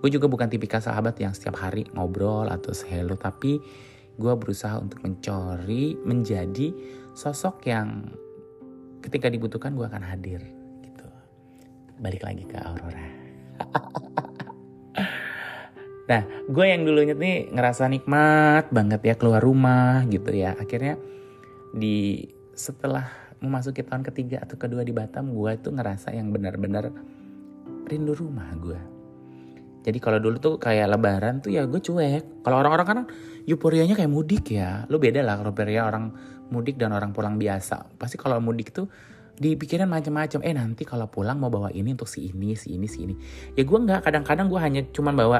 Gue 0.00 0.08
juga 0.08 0.24
bukan 0.24 0.48
tipikal 0.48 0.80
sahabat 0.80 1.20
yang 1.20 1.36
setiap 1.36 1.60
hari 1.60 1.84
ngobrol 1.92 2.48
atau 2.48 2.72
hello, 2.88 3.12
tapi 3.12 3.60
gue 4.16 4.32
berusaha 4.32 4.80
untuk 4.80 5.04
mencuri 5.04 6.00
menjadi 6.00 6.72
sosok 7.12 7.68
yang 7.68 8.08
ketika 9.04 9.28
dibutuhkan 9.28 9.76
gue 9.76 9.84
akan 9.84 10.00
hadir 10.00 10.40
gitu. 10.80 11.08
Balik 12.00 12.24
lagi 12.24 12.48
ke 12.48 12.56
Aurora. 12.56 13.23
nah, 16.10 16.22
gue 16.48 16.66
yang 16.66 16.82
dulunya 16.84 17.14
nih 17.16 17.54
ngerasa 17.54 17.88
nikmat 17.88 18.68
banget 18.70 19.00
ya 19.02 19.14
keluar 19.16 19.40
rumah 19.40 20.04
gitu 20.10 20.30
ya. 20.32 20.56
Akhirnya 20.58 20.98
di 21.74 22.28
setelah 22.54 23.10
memasuki 23.42 23.84
tahun 23.84 24.06
ketiga 24.06 24.40
atau 24.40 24.56
kedua 24.56 24.86
di 24.86 24.94
Batam 24.94 25.34
gue 25.34 25.52
tuh 25.60 25.74
ngerasa 25.74 26.14
yang 26.14 26.32
benar-benar 26.32 26.88
rindu 27.84 28.16
rumah 28.16 28.48
gue. 28.56 28.80
Jadi 29.84 30.00
kalau 30.00 30.16
dulu 30.16 30.40
tuh 30.40 30.54
kayak 30.56 30.96
lebaran 30.96 31.44
tuh 31.44 31.52
ya 31.52 31.68
gue 31.68 31.76
cuek. 31.76 32.40
Kalau 32.40 32.56
orang-orang 32.64 32.86
kan 32.88 32.98
euforianya 33.44 33.92
kayak 33.92 34.08
mudik 34.08 34.56
ya. 34.56 34.88
Lu 34.88 34.96
beda 34.96 35.20
lah 35.20 35.36
kalau 35.36 35.52
euforia 35.52 35.84
orang 35.84 36.08
mudik 36.48 36.80
dan 36.80 36.96
orang 36.96 37.12
pulang 37.12 37.36
biasa. 37.36 37.92
Pasti 38.00 38.16
kalau 38.16 38.40
mudik 38.40 38.72
tuh 38.72 38.88
dipikirin 39.38 39.90
macam-macam. 39.90 40.40
Eh 40.46 40.54
nanti 40.54 40.82
kalau 40.86 41.10
pulang 41.10 41.38
mau 41.38 41.50
bawa 41.50 41.70
ini 41.74 41.94
untuk 41.94 42.06
si 42.10 42.30
ini 42.30 42.54
si 42.54 42.78
ini 42.78 42.86
si 42.86 43.06
ini. 43.06 43.14
Ya 43.58 43.62
gue 43.66 43.78
nggak. 43.78 44.06
Kadang-kadang 44.06 44.46
gue 44.50 44.60
hanya 44.60 44.80
cuman 44.94 45.14
bawa 45.14 45.38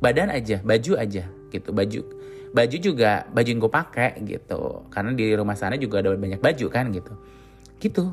badan 0.00 0.32
aja 0.32 0.60
baju 0.60 0.92
aja 0.96 1.24
gitu. 1.52 1.68
Baju 1.72 2.00
baju 2.50 2.76
juga 2.76 3.24
baju 3.30 3.48
yang 3.48 3.60
gue 3.60 3.72
pakai 3.72 4.10
gitu. 4.26 4.84
Karena 4.92 5.10
di 5.16 5.26
rumah 5.32 5.56
sana 5.56 5.80
juga 5.80 6.04
ada 6.04 6.12
banyak 6.16 6.40
baju 6.40 6.66
kan 6.68 6.92
gitu. 6.92 7.12
Gitu. 7.80 8.04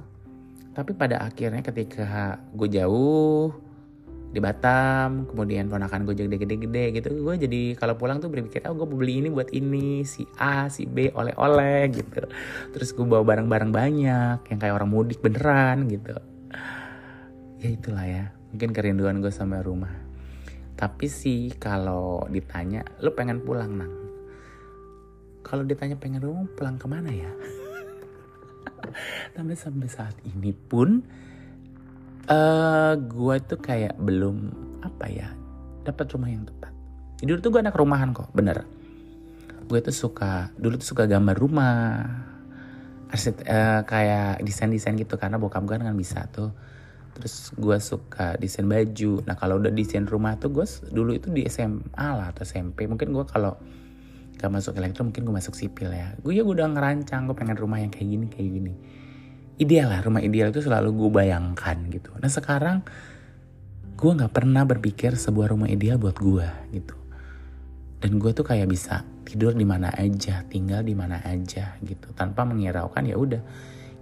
Tapi 0.78 0.92
pada 0.94 1.26
akhirnya 1.26 1.66
ketika 1.66 2.38
gue 2.54 2.70
jauh 2.70 3.67
di 4.28 4.44
Batam 4.44 5.24
kemudian 5.32 5.72
ponakan 5.72 6.04
gue 6.04 6.16
jadi 6.20 6.30
gede-gede 6.36 7.00
gitu. 7.00 7.08
Gue 7.24 7.40
jadi 7.40 7.74
kalau 7.80 7.96
pulang 7.96 8.20
tuh 8.20 8.28
berpikir 8.28 8.68
oh 8.68 8.76
gue 8.76 8.88
beli 8.88 9.24
ini 9.24 9.30
buat 9.32 9.50
ini 9.56 10.04
si 10.04 10.28
A 10.38 10.68
si 10.68 10.84
B 10.84 11.10
oleh-oleh 11.16 11.88
gitu. 11.98 12.28
Terus 12.76 12.90
gue 12.92 13.06
bawa 13.08 13.24
barang-barang 13.24 13.72
banyak 13.72 14.38
yang 14.44 14.60
kayak 14.60 14.76
orang 14.76 14.90
mudik 14.92 15.24
beneran 15.24 15.88
gitu. 15.88 16.16
Ya 17.58 17.70
itulah 17.74 18.06
ya 18.06 18.26
mungkin 18.52 18.70
kerinduan 18.76 19.24
gue 19.24 19.32
sama 19.32 19.64
rumah. 19.64 19.92
Tapi 20.78 21.10
sih 21.10 21.58
kalau 21.58 22.22
ditanya 22.30 22.86
lu 23.02 23.10
pengen 23.18 23.42
pulang 23.42 23.82
nang? 23.82 23.94
Kalau 25.42 25.64
ditanya 25.66 25.98
pengen 25.98 26.22
rumah 26.22 26.46
pulang 26.54 26.78
ke 26.78 26.86
mana 26.86 27.10
ya? 27.10 27.32
Tapi 29.36 29.54
sampai 29.58 29.88
saat 29.90 30.14
ini 30.28 30.54
pun 30.54 31.02
eh, 32.28 32.94
gue 33.00 33.36
tuh 33.48 33.60
kayak 33.60 33.96
belum 34.00 34.38
apa 34.84 35.06
ya 35.08 35.30
dapat 35.88 36.06
rumah 36.12 36.30
yang 36.32 36.44
tepat. 36.44 36.74
Dulu 37.24 37.40
tuh 37.40 37.50
gue 37.56 37.62
anak 37.64 37.76
rumahan 37.80 38.12
kok 38.12 38.30
bener. 38.36 38.68
Gue 39.68 39.80
tuh 39.80 39.96
suka 39.96 40.52
dulu 40.60 40.80
tuh 40.80 40.96
suka 40.96 41.04
gambar 41.08 41.36
rumah 41.40 41.76
arsit 43.08 43.40
uh, 43.48 43.88
kayak 43.88 44.44
desain 44.44 44.68
desain 44.68 45.00
gitu 45.00 45.16
karena 45.16 45.40
bokap 45.40 45.64
gue 45.64 45.80
kan 45.80 45.96
bisa 45.96 46.28
tuh. 46.30 46.52
Terus 47.16 47.56
gue 47.56 47.78
suka 47.80 48.36
desain 48.38 48.68
baju. 48.68 49.24
Nah 49.26 49.36
kalau 49.40 49.58
udah 49.58 49.72
desain 49.72 50.04
rumah 50.06 50.36
tuh 50.38 50.52
gue 50.52 50.68
dulu 50.92 51.16
itu 51.16 51.32
di 51.32 51.48
SMA 51.48 51.88
lah 51.96 52.36
atau 52.36 52.44
SMP 52.44 52.86
mungkin 52.86 53.16
gue 53.16 53.26
kalau 53.26 53.58
gak 54.38 54.54
masuk 54.54 54.78
elektro 54.78 55.02
mungkin 55.02 55.26
gue 55.26 55.34
masuk 55.34 55.58
sipil 55.58 55.90
ya. 55.90 56.14
Gue 56.22 56.38
ya 56.38 56.44
udah 56.46 56.70
ngerancang 56.70 57.26
gue 57.26 57.34
pengen 57.34 57.58
rumah 57.58 57.82
yang 57.82 57.90
kayak 57.90 58.08
gini 58.12 58.26
kayak 58.30 58.52
gini 58.52 58.74
ideal 59.58 59.90
lah 59.90 60.02
rumah 60.06 60.22
ideal 60.22 60.54
itu 60.54 60.62
selalu 60.62 60.94
gue 60.94 61.10
bayangkan 61.10 61.78
gitu. 61.90 62.14
Nah 62.22 62.30
sekarang 62.30 62.86
gue 63.98 64.12
nggak 64.14 64.30
pernah 64.30 64.62
berpikir 64.62 65.18
sebuah 65.18 65.58
rumah 65.58 65.70
ideal 65.70 65.98
buat 65.98 66.18
gue 66.18 66.48
gitu. 66.78 66.94
Dan 67.98 68.22
gue 68.22 68.30
tuh 68.30 68.46
kayak 68.46 68.70
bisa 68.70 69.02
tidur 69.26 69.58
di 69.58 69.66
mana 69.66 69.90
aja 69.98 70.46
tinggal 70.46 70.86
di 70.86 70.94
mana 70.94 71.26
aja 71.26 71.74
gitu. 71.82 72.14
Tanpa 72.14 72.46
mengiraukan 72.46 73.02
ya 73.10 73.18
udah 73.18 73.42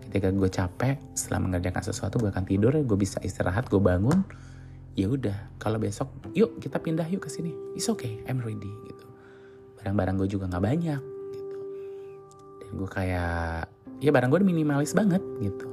ketika 0.04 0.32
gue 0.36 0.50
capek 0.52 0.96
setelah 1.16 1.48
mengerjakan 1.48 1.84
sesuatu 1.84 2.20
gue 2.20 2.30
akan 2.30 2.44
tidur 2.44 2.76
gue 2.76 2.98
bisa 3.00 3.24
istirahat 3.24 3.72
gue 3.72 3.80
bangun 3.80 4.28
ya 5.00 5.08
udah. 5.08 5.56
Kalau 5.56 5.80
besok 5.80 6.12
yuk 6.36 6.60
kita 6.60 6.84
pindah 6.84 7.08
yuk 7.08 7.24
ke 7.24 7.32
sini. 7.32 7.56
It's 7.80 7.88
okay 7.88 8.20
I'm 8.28 8.44
ready 8.44 8.72
gitu. 8.92 9.08
Barang-barang 9.80 10.20
gue 10.20 10.30
juga 10.36 10.52
nggak 10.52 10.64
banyak 10.68 11.02
gitu. 11.32 11.58
Dan 12.60 12.70
gue 12.76 12.90
kayak 12.92 13.75
ya 14.00 14.12
barang 14.12 14.32
gue 14.32 14.40
minimalis 14.44 14.96
banget 14.96 15.22
gitu. 15.40 15.68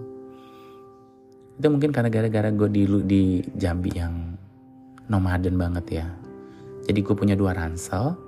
Itu 1.59 1.67
mungkin 1.69 1.91
karena 1.95 2.11
gara-gara 2.11 2.49
gue 2.51 2.69
di 2.71 2.83
di 3.07 3.23
Jambi 3.55 3.91
yang 3.95 4.35
nomaden 5.11 5.59
banget 5.59 5.87
ya. 6.03 6.07
Jadi 6.87 6.99
gue 7.03 7.15
punya 7.15 7.35
dua 7.39 7.55
ransel. 7.55 8.19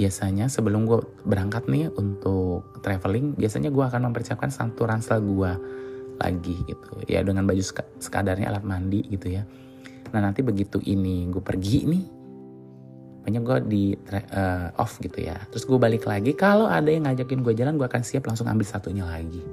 Biasanya 0.00 0.48
sebelum 0.48 0.88
gue 0.88 1.04
berangkat 1.28 1.68
nih 1.68 1.92
untuk 1.92 2.80
traveling 2.80 3.36
biasanya 3.36 3.68
gue 3.68 3.84
akan 3.84 4.08
mempersiapkan 4.08 4.48
satu 4.48 4.88
ransel 4.88 5.20
gue 5.20 5.52
lagi 6.16 6.56
gitu. 6.64 7.04
Ya 7.04 7.20
dengan 7.20 7.44
baju 7.44 7.60
sekadarnya 8.00 8.48
alat 8.48 8.64
mandi 8.64 9.04
gitu 9.12 9.28
ya. 9.28 9.44
Nah 10.16 10.20
nanti 10.24 10.40
begitu 10.40 10.80
ini 10.88 11.28
gue 11.28 11.44
pergi 11.44 11.84
nih 11.84 12.04
banyak 13.20 13.42
gue 13.44 13.58
di 13.68 13.84
uh, 14.12 14.72
off 14.80 14.96
gitu 15.00 15.20
ya. 15.20 15.36
Terus 15.52 15.68
gue 15.68 15.78
balik 15.78 16.08
lagi 16.08 16.32
kalau 16.32 16.64
ada 16.64 16.88
yang 16.88 17.04
ngajakin 17.04 17.44
gue 17.44 17.52
jalan 17.52 17.76
gue 17.76 17.86
akan 17.86 18.00
siap 18.00 18.24
langsung 18.24 18.48
ambil 18.48 18.64
satunya 18.64 19.04
lagi. 19.04 19.44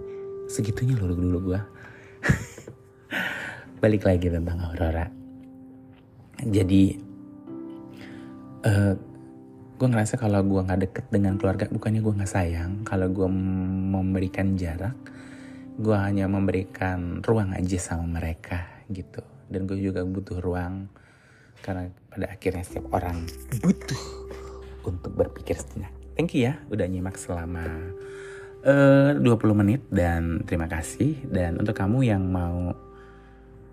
Segitunya 0.47 0.95
loh 0.95 1.11
dulu 1.11 1.53
gue 1.53 1.59
balik 3.83 4.07
lagi 4.07 4.31
tentang 4.31 4.57
Aurora. 4.63 5.05
Jadi 6.47 6.83
uh, 8.63 8.71
eh, 8.71 8.93
gue 9.77 9.87
ngerasa 9.87 10.15
kalau 10.15 10.41
gue 10.47 10.61
nggak 10.63 10.81
deket 10.87 11.05
dengan 11.11 11.35
keluarga 11.35 11.67
bukannya 11.67 11.99
gue 11.99 12.13
nggak 12.23 12.31
sayang. 12.31 12.87
Kalau 12.87 13.11
gue 13.11 13.27
memberikan 13.27 14.55
jarak 14.55 14.95
gue 15.77 15.93
hanya 15.93 16.25
memberikan 16.25 17.21
ruang 17.21 17.53
aja 17.53 17.77
sama 17.77 18.17
mereka 18.17 18.65
gitu. 18.87 19.21
Dan 19.51 19.67
gue 19.67 19.77
juga 19.77 20.07
butuh 20.07 20.39
ruang 20.39 20.87
karena 21.61 21.91
pada 22.09 22.25
akhirnya 22.31 22.63
setiap 22.63 22.89
orang 22.93 23.27
butuh 23.61 24.03
untuk 24.87 25.11
berpikir 25.13 25.59
sejenak. 25.59 25.91
Thank 26.17 26.33
you 26.33 26.49
ya 26.49 26.57
udah 26.73 26.85
nyimak 26.89 27.19
selama 27.19 27.65
eh, 28.65 29.13
uh, 29.13 29.21
20 29.21 29.61
menit 29.61 29.81
dan 29.93 30.41
terima 30.47 30.65
kasih. 30.65 31.17
Dan 31.29 31.61
untuk 31.61 31.77
kamu 31.77 32.07
yang 32.07 32.23
mau 32.25 32.73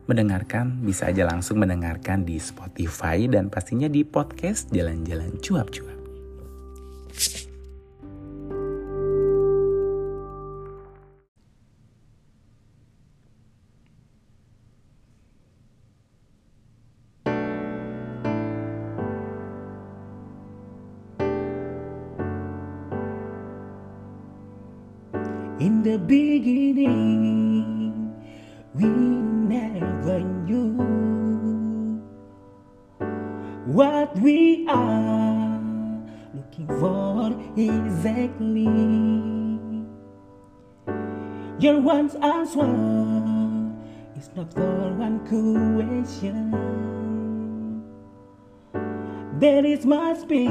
mendengarkan 0.05 0.85
bisa 0.85 1.09
aja 1.09 1.25
langsung 1.25 1.57
mendengarkan 1.57 2.29
di 2.29 2.37
Spotify 2.37 3.25
dan 3.25 3.49
pastinya 3.49 3.88
di 3.88 4.05
podcast 4.05 4.68
Jalan-Jalan 4.68 5.40
Cuap-Cuap. 5.40 5.93
There 49.74 49.80
is 49.80 49.87
must 49.87 50.28
be 50.28 50.46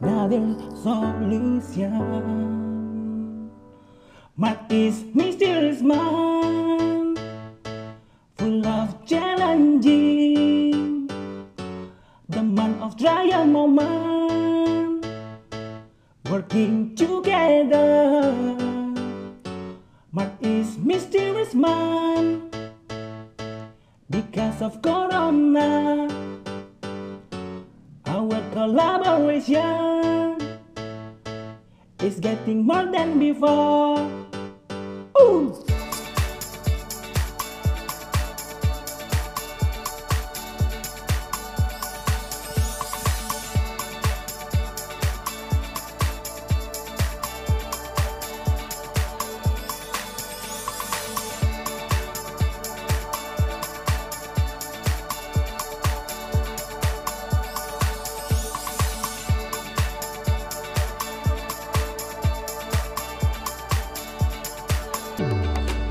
another 0.00 0.56
solution. 0.84 1.90
What 4.36 4.60
is 4.70 5.02
mysterious 5.12 5.82
man, 5.82 7.16
full 8.36 8.64
of 8.64 9.04
challenging, 9.04 11.08
the 12.28 12.42
man 12.44 12.80
of 12.80 12.96
trial 12.96 13.46
moment, 13.46 15.04
working 16.30 16.94
together. 16.94 18.30
What 20.12 20.30
is 20.40 20.78
mysterious 20.78 21.52
man, 21.52 22.48
because 24.08 24.62
of 24.62 24.80
Corona, 24.80 26.06
collaboration 28.54 30.38
is 31.98 32.20
getting 32.20 32.64
more 32.64 32.86
than 32.86 33.18
before. 33.18 33.98
Ooh. 35.20 35.63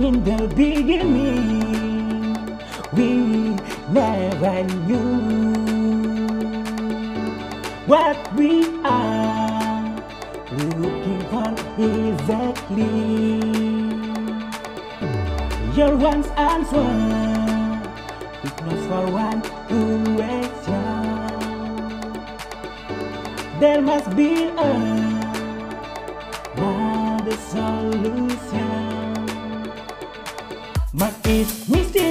In 0.03 0.21
the 0.25 0.47
beginning, 0.53 1.63
we 2.91 3.55
never 3.89 4.63
knew 4.83 5.63
what 7.87 8.17
we 8.35 8.67
are 8.83 9.95
looking 10.51 11.21
for 11.31 11.55
exactly. 11.79 13.39
Your 15.77 15.95
once 15.95 16.27
answer 16.35 16.91
is 18.43 18.55
not 18.59 18.79
for 18.89 19.03
one 19.09 19.41
question. 20.17 21.23
There 23.61 23.81
must 23.81 24.13
be 24.17 24.51
But 30.95 31.15
it's 31.25 31.67
mysterious 31.67 32.02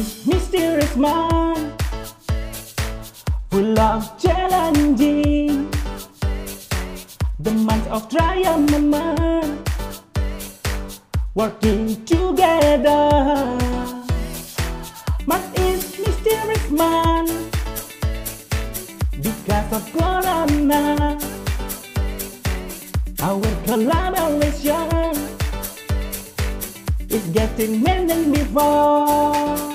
Mark 0.00 0.08
is 0.08 0.26
mysterious 0.26 0.96
man 0.96 1.76
Full 3.50 3.78
of 3.78 4.18
challenging 4.18 5.68
The 7.38 7.50
months 7.50 7.86
of 7.88 8.08
trial 8.08 8.58
moment 8.60 9.68
working 11.34 12.04
together. 12.04 13.08
Man 15.26 15.42
is 15.56 15.98
mysterious 15.98 16.70
man 16.70 17.26
because 19.22 19.72
of 19.72 19.84
Corona. 19.92 21.18
Our 23.20 23.50
collaboration 23.64 25.16
is 27.08 27.24
getting 27.32 27.84
better 27.84 28.06
than 28.06 28.32
before. 28.32 29.69